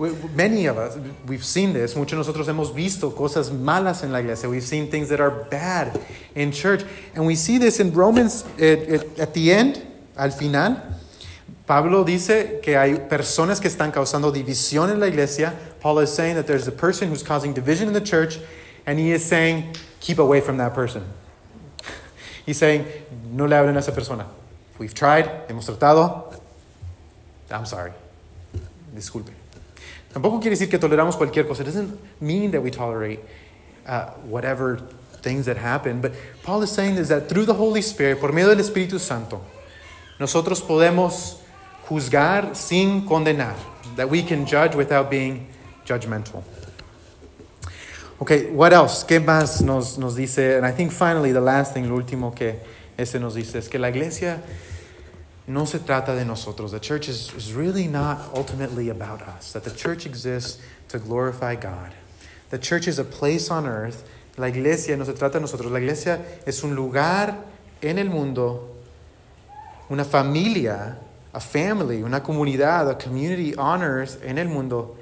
Many 0.00 0.64
of 0.64 0.78
us, 0.78 0.96
we've 1.26 1.44
seen 1.44 1.74
this. 1.74 1.94
Muchos 1.94 2.12
de 2.12 2.16
nosotros 2.16 2.48
hemos 2.48 2.74
visto 2.74 3.10
cosas 3.14 3.50
malas 3.50 4.02
en 4.02 4.12
la 4.12 4.20
iglesia. 4.20 4.48
We've 4.48 4.62
seen 4.62 4.90
things 4.90 5.10
that 5.10 5.20
are 5.20 5.30
bad 5.30 6.00
in 6.34 6.52
church. 6.52 6.84
And 7.14 7.26
we 7.26 7.34
see 7.34 7.58
this 7.58 7.80
in 7.80 7.92
Romans 7.92 8.46
at, 8.58 9.18
at 9.18 9.34
the 9.34 9.52
end, 9.52 9.86
al 10.16 10.30
final. 10.30 10.76
Pablo 11.66 12.02
dice 12.02 12.60
que 12.62 12.78
hay 12.78 12.94
personas 13.10 13.60
que 13.60 13.68
están 13.68 13.92
causando 13.92 14.32
división 14.32 14.90
en 14.90 15.00
la 15.00 15.06
iglesia. 15.06 15.54
Paul 15.80 15.98
is 15.98 16.10
saying 16.10 16.36
that 16.36 16.46
there's 16.46 16.66
a 16.66 16.72
person 16.72 17.10
who's 17.10 17.22
causing 17.22 17.52
division 17.52 17.86
in 17.86 17.92
the 17.92 18.00
church, 18.00 18.38
and 18.86 18.98
he 18.98 19.12
is 19.12 19.22
saying, 19.22 19.76
keep 20.00 20.18
away 20.18 20.40
from 20.40 20.56
that 20.56 20.72
person. 20.72 21.04
He's 22.46 22.56
saying, 22.56 22.86
no 23.30 23.44
le 23.44 23.54
hablen 23.54 23.76
a 23.76 23.78
esa 23.78 23.92
persona. 23.92 24.26
We've 24.78 24.94
tried, 24.94 25.46
hemos 25.48 25.66
tratado. 25.66 26.40
I'm 27.50 27.66
sorry. 27.66 27.92
Disculpe. 28.94 29.39
Tampoco 30.12 30.40
quiere 30.40 30.56
decir 30.56 30.68
que 30.68 30.78
toleramos 30.78 31.16
cualquier 31.16 31.46
cosa. 31.46 31.62
It 31.62 31.66
doesn't 31.66 31.98
mean 32.20 32.50
that 32.50 32.62
we 32.62 32.70
tolerate 32.70 33.20
uh, 33.86 34.10
whatever 34.24 34.80
things 35.22 35.46
that 35.46 35.56
happen. 35.56 36.00
But 36.00 36.12
Paul 36.42 36.62
is 36.62 36.70
saying 36.70 36.96
is 36.96 37.08
that 37.08 37.28
through 37.28 37.46
the 37.46 37.54
Holy 37.54 37.82
Spirit, 37.82 38.20
por 38.20 38.32
medio 38.32 38.54
del 38.54 38.64
Espíritu 38.64 38.98
Santo, 38.98 39.40
nosotros 40.18 40.60
podemos 40.62 41.36
juzgar 41.86 42.56
sin 42.56 43.06
condenar. 43.06 43.54
That 43.96 44.08
we 44.08 44.22
can 44.22 44.46
judge 44.46 44.74
without 44.74 45.10
being 45.10 45.46
judgmental. 45.84 46.42
Okay, 48.20 48.50
what 48.50 48.72
else? 48.72 49.04
¿Qué 49.04 49.18
más 49.18 49.62
nos, 49.62 49.96
nos 49.96 50.14
dice? 50.14 50.56
And 50.56 50.66
I 50.66 50.72
think 50.72 50.92
finally 50.92 51.32
the 51.32 51.40
last 51.40 51.72
thing, 51.72 51.88
lo 51.88 51.96
último 51.96 52.34
que 52.34 52.60
ese 52.98 53.18
nos 53.18 53.34
dice 53.34 53.56
es 53.56 53.68
que 53.68 53.78
la 53.78 53.88
iglesia 53.88 54.42
no 55.52 55.64
se 55.64 55.78
trata 55.78 56.14
de 56.14 56.24
nosotros. 56.24 56.70
The 56.70 56.80
church 56.80 57.08
is, 57.08 57.32
is 57.34 57.52
really 57.52 57.86
not 57.86 58.30
ultimately 58.34 58.88
about 58.88 59.22
us. 59.22 59.52
That 59.52 59.64
the 59.64 59.70
church 59.70 60.06
exists 60.06 60.62
to 60.88 60.98
glorify 60.98 61.56
God. 61.56 61.92
The 62.50 62.58
church 62.58 62.88
is 62.88 62.98
a 62.98 63.04
place 63.04 63.50
on 63.50 63.66
earth. 63.66 64.08
La 64.36 64.46
iglesia 64.46 64.96
no 64.96 65.04
se 65.04 65.12
trata 65.12 65.34
de 65.34 65.40
nosotros. 65.40 65.70
La 65.70 65.78
iglesia 65.78 66.20
es 66.46 66.62
un 66.62 66.74
lugar 66.74 67.36
en 67.82 67.98
el 67.98 68.08
mundo, 68.08 68.76
una 69.88 70.04
familia, 70.04 70.96
a 71.32 71.40
family, 71.40 72.02
una 72.02 72.20
comunidad, 72.20 72.90
a 72.90 72.94
community 72.94 73.54
on 73.56 73.82
earth 73.82 74.22
en 74.24 74.38
el 74.38 74.48
mundo 74.48 74.96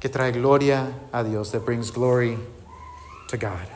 que 0.00 0.10
trae 0.10 0.32
gloria 0.32 0.92
a 1.12 1.24
Dios, 1.24 1.50
that 1.52 1.64
brings 1.64 1.90
glory 1.90 2.36
to 3.28 3.36
God. 3.38 3.73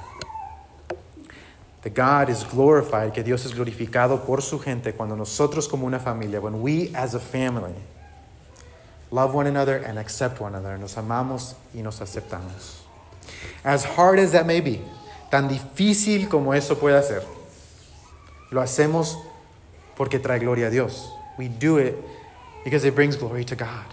That 1.83 1.95
God 1.95 2.29
is 2.29 2.43
glorified, 2.43 3.13
que 3.15 3.23
Dios 3.23 3.45
es 3.47 3.53
glorificado 3.53 4.25
por 4.27 4.43
su 4.43 4.59
gente 4.59 4.93
cuando 4.95 5.15
nosotros 5.15 5.69
como 5.69 5.87
una 5.87 6.01
familia, 6.01 6.41
when 6.41 6.61
we 6.61 6.93
as 6.95 7.15
a 7.15 7.21
family 7.21 7.75
love 9.11 9.35
one 9.35 9.47
another 9.47 9.77
and 9.77 9.99
accept 9.99 10.41
one 10.41 10.55
another, 10.55 10.77
nos 10.77 10.97
amamos 10.97 11.55
y 11.75 11.81
nos 11.81 12.01
aceptamos. 12.01 12.81
As 13.65 13.85
hard 13.85 14.19
as 14.19 14.33
that 14.33 14.47
may 14.47 14.61
be, 14.61 14.81
tan 15.31 15.49
difícil 15.49 16.29
como 16.29 16.53
eso 16.53 16.75
pueda 16.75 17.03
ser, 17.03 17.23
lo 18.51 18.61
hacemos 18.61 19.17
porque 19.97 20.19
trae 20.19 20.41
gloria 20.41 20.67
a 20.67 20.71
Dios. 20.71 21.11
We 21.39 21.49
do 21.49 21.79
it 21.79 21.97
because 22.65 22.85
it 22.85 22.95
brings 22.95 23.17
glory 23.17 23.45
to 23.45 23.57
God. 23.57 23.85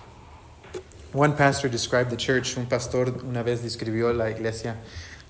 One 1.13 1.35
pastor 1.35 1.69
described 1.69 2.09
the 2.09 2.17
church, 2.17 2.57
un 2.57 2.65
pastor 2.65 3.05
una 3.23 3.43
vez 3.43 3.61
describió 3.61 4.13
la 4.13 4.25
iglesia 4.25 4.75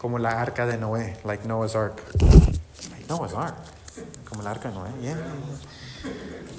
como 0.06 0.20
la 0.20 0.40
arca 0.40 0.68
de 0.68 0.78
Noé, 0.78 1.18
like 1.24 1.48
Noah's 1.48 1.76
ark. 1.76 2.00
Like 2.92 3.10
Noah's 3.10 3.34
ark. 3.34 3.56
Como 4.24 4.44
la 4.44 4.52
arca 4.52 4.70
de 4.70 4.76
Noé, 4.76 4.92
yeah. 5.02 5.18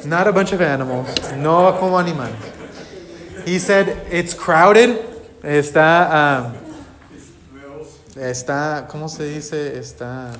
Not 0.05 0.27
a 0.27 0.33
bunch 0.33 0.53
of 0.53 0.61
animals, 0.61 1.07
no 1.37 1.79
como 1.79 1.97
animales. 1.97 2.35
He 3.45 3.61
said 3.61 4.05
it's 4.11 4.35
crowded, 4.35 4.99
está, 5.45 6.11
um, 6.11 6.55
está, 8.17 8.89
¿cómo 8.89 9.09
se 9.09 9.33
dice? 9.33 9.79
Está, 9.79 10.33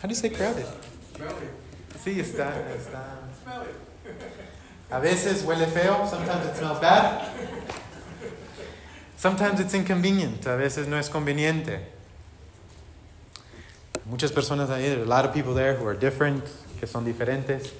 how 0.00 0.04
do 0.04 0.08
you 0.08 0.14
say 0.14 0.30
crowded? 0.30 0.64
Sí, 2.02 2.20
está, 2.20 2.54
está. 2.74 3.04
A 4.90 4.98
veces 4.98 5.42
huele 5.42 5.66
feo, 5.66 6.06
sometimes 6.08 6.46
it 6.46 6.56
smells 6.56 6.80
bad. 6.80 7.28
Sometimes 9.18 9.58
it's 9.58 9.74
inconvenient, 9.74 10.46
a 10.46 10.56
veces 10.56 10.86
no 10.86 10.96
es 10.96 11.08
conveniente. 11.08 11.80
Muchas 14.06 14.30
personas 14.30 14.68
ahí, 14.68 14.84
there 14.84 15.00
are 15.00 15.02
a 15.02 15.06
lot 15.06 15.24
of 15.24 15.34
people 15.34 15.54
there 15.54 15.74
who 15.74 15.84
are 15.88 15.94
different, 15.94 16.44
que 16.78 16.86
son 16.86 17.04
diferentes. 17.04 17.72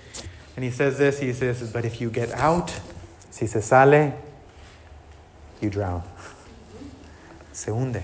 And 0.56 0.64
he 0.64 0.72
says 0.72 0.98
this, 0.98 1.20
he 1.20 1.32
says, 1.32 1.72
but 1.72 1.84
if 1.84 2.00
you 2.00 2.10
get 2.10 2.32
out, 2.32 2.72
si 3.30 3.46
se 3.46 3.60
sale, 3.60 4.20
you 5.60 5.70
drown. 5.70 6.02
Se 7.52 7.70
hunde. 7.70 8.02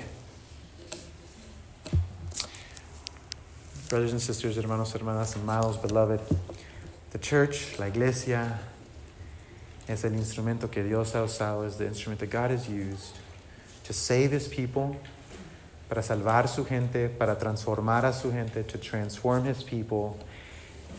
Brothers 3.89 4.13
and 4.13 4.23
sisters, 4.23 4.57
hermanos, 4.57 4.93
hermanas, 4.93 5.37
amados, 5.37 5.77
beloved, 5.77 6.21
the 7.11 7.19
church, 7.19 7.81
la 7.81 7.87
iglesia, 7.87 8.61
es 9.89 10.05
el 10.05 10.13
instrumento 10.13 10.69
que 10.71 10.85
Dios 10.85 11.13
ha 11.15 11.25
usado, 11.25 11.67
es 11.67 11.77
the 11.77 11.87
instrument 11.87 12.21
that 12.21 12.31
God 12.31 12.53
has 12.53 12.69
used 12.69 13.19
to 13.85 13.93
save 13.93 14.33
his 14.33 14.49
people, 14.49 14.97
para 15.89 16.03
salvar 16.03 16.49
su 16.49 16.65
gente, 16.65 17.09
para 17.09 17.37
transformar 17.37 18.05
a 18.05 18.13
su 18.13 18.31
gente, 18.31 18.63
to 18.65 18.79
transform 18.79 19.45
his 19.45 19.63
people, 19.63 20.19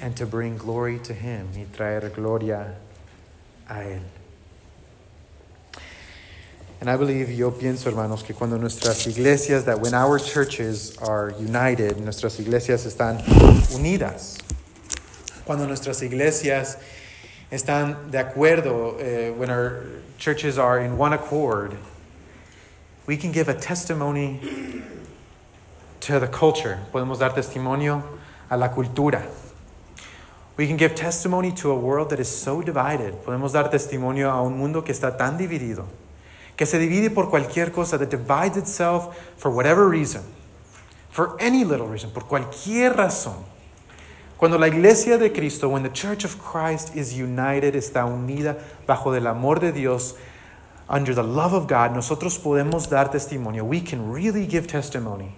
and 0.02 0.16
to 0.16 0.26
bring 0.26 0.58
glory 0.58 1.00
to 1.00 1.14
him, 1.14 1.48
y 1.56 1.66
traer 1.76 2.14
gloria 2.14 2.76
a 3.70 3.74
él. 3.76 4.02
And 6.82 6.90
I 6.90 6.98
believe, 6.98 7.32
yo 7.32 7.52
pienso, 7.52 7.90
hermanos, 7.90 8.22
que 8.24 8.36
cuando 8.36 8.58
nuestras 8.58 9.08
iglesias, 9.08 9.66
that 9.66 9.80
when 9.80 9.94
our 9.94 10.20
churches 10.20 10.98
are 10.98 11.34
united, 11.40 11.98
nuestras 11.98 12.38
iglesias 12.40 12.86
están 12.86 13.22
unidas, 13.74 14.38
Cuando 15.46 15.68
nuestras 15.68 16.02
iglesias 16.02 16.80
están 17.52 18.10
de 18.10 18.18
acuerdo, 18.18 18.96
uh, 18.96 19.34
when 19.36 19.52
our 19.52 19.86
churches 20.18 20.58
are 20.58 20.80
in 20.80 20.98
one 20.98 21.14
accord, 21.14 21.78
we 23.06 23.18
can 23.18 23.32
give 23.32 23.50
a 23.50 23.54
testimony 23.54 24.40
to 26.02 26.20
the 26.20 26.28
culture. 26.28 26.80
Podemos 26.92 27.20
dar 27.20 27.32
testimonio 27.34 28.04
a 28.50 28.58
la 28.58 28.70
cultura. 28.70 29.24
We 30.58 30.68
can 30.68 30.78
give 30.78 30.96
testimony 30.96 31.52
to 31.54 31.72
a 31.72 31.76
world 31.76 32.10
that 32.12 32.20
is 32.20 32.30
so 32.30 32.62
divided. 32.62 33.14
Podemos 33.26 33.52
dar 33.52 33.70
testimonio 33.70 34.32
a 34.32 34.42
un 34.42 34.58
mundo 34.58 34.82
que 34.82 34.94
está 34.94 35.18
tan 35.18 35.38
dividido, 35.38 35.86
que 36.56 36.66
se 36.66 36.80
divide 36.80 37.14
por 37.14 37.30
cualquier 37.30 37.72
cosa, 37.72 37.98
that 37.98 38.10
divides 38.10 38.58
itself 38.58 39.34
for 39.38 39.52
whatever 39.52 39.90
reason, 39.90 40.24
for 41.10 41.36
any 41.42 41.64
little 41.66 41.88
reason, 41.88 42.10
por 42.12 42.24
cualquier 42.24 42.96
razón. 42.96 43.44
Cuando 44.38 44.58
la 44.58 44.68
iglesia 44.68 45.18
de 45.18 45.32
Cristo, 45.32 45.70
when 45.70 45.84
the 45.84 45.90
church 45.90 46.26
of 46.26 46.38
Christ 46.40 46.96
is 46.96 47.14
united, 47.14 47.74
está 47.76 48.06
unida 48.06 48.58
bajo 48.86 49.16
el 49.16 49.28
amor 49.28 49.60
de 49.60 49.72
Dios, 49.72 50.16
under 50.88 51.14
the 51.14 51.24
love 51.24 51.54
of 51.54 51.68
God, 51.68 51.94
nosotros 51.94 52.38
podemos 52.38 52.90
dar 52.90 53.10
testimonio. 53.10 53.64
We 53.66 53.82
can 53.82 54.12
really 54.12 54.46
give 54.46 54.68
testimony 54.68 55.36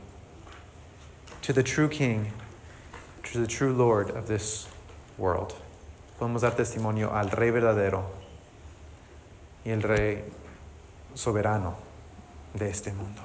to 1.41 1.53
the 1.53 1.63
true 1.63 1.87
King, 1.87 2.33
to 3.23 3.39
the 3.39 3.47
true 3.47 3.73
Lord 3.73 4.09
of 4.09 4.27
this 4.27 4.67
world. 5.17 5.55
Podemos 6.19 6.41
dar 6.41 6.51
testimonio 6.51 7.13
al 7.13 7.29
Rey 7.29 7.51
verdadero 7.51 8.03
y 9.65 9.71
el 9.71 9.81
Rey 9.81 10.23
soberano 11.15 11.75
de 12.53 12.69
este 12.69 12.93
mundo. 12.93 13.21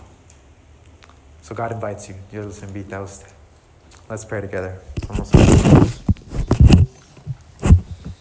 So 1.42 1.54
God 1.54 1.72
invites 1.72 2.08
you. 2.08 2.14
Dios 2.30 2.46
los 2.46 2.62
invita 2.62 2.98
a 2.98 3.02
usted. 3.02 3.32
Let's 4.08 4.24
pray 4.24 4.40
together. 4.40 4.80
Vamos 5.08 5.32
a. 5.34 6.11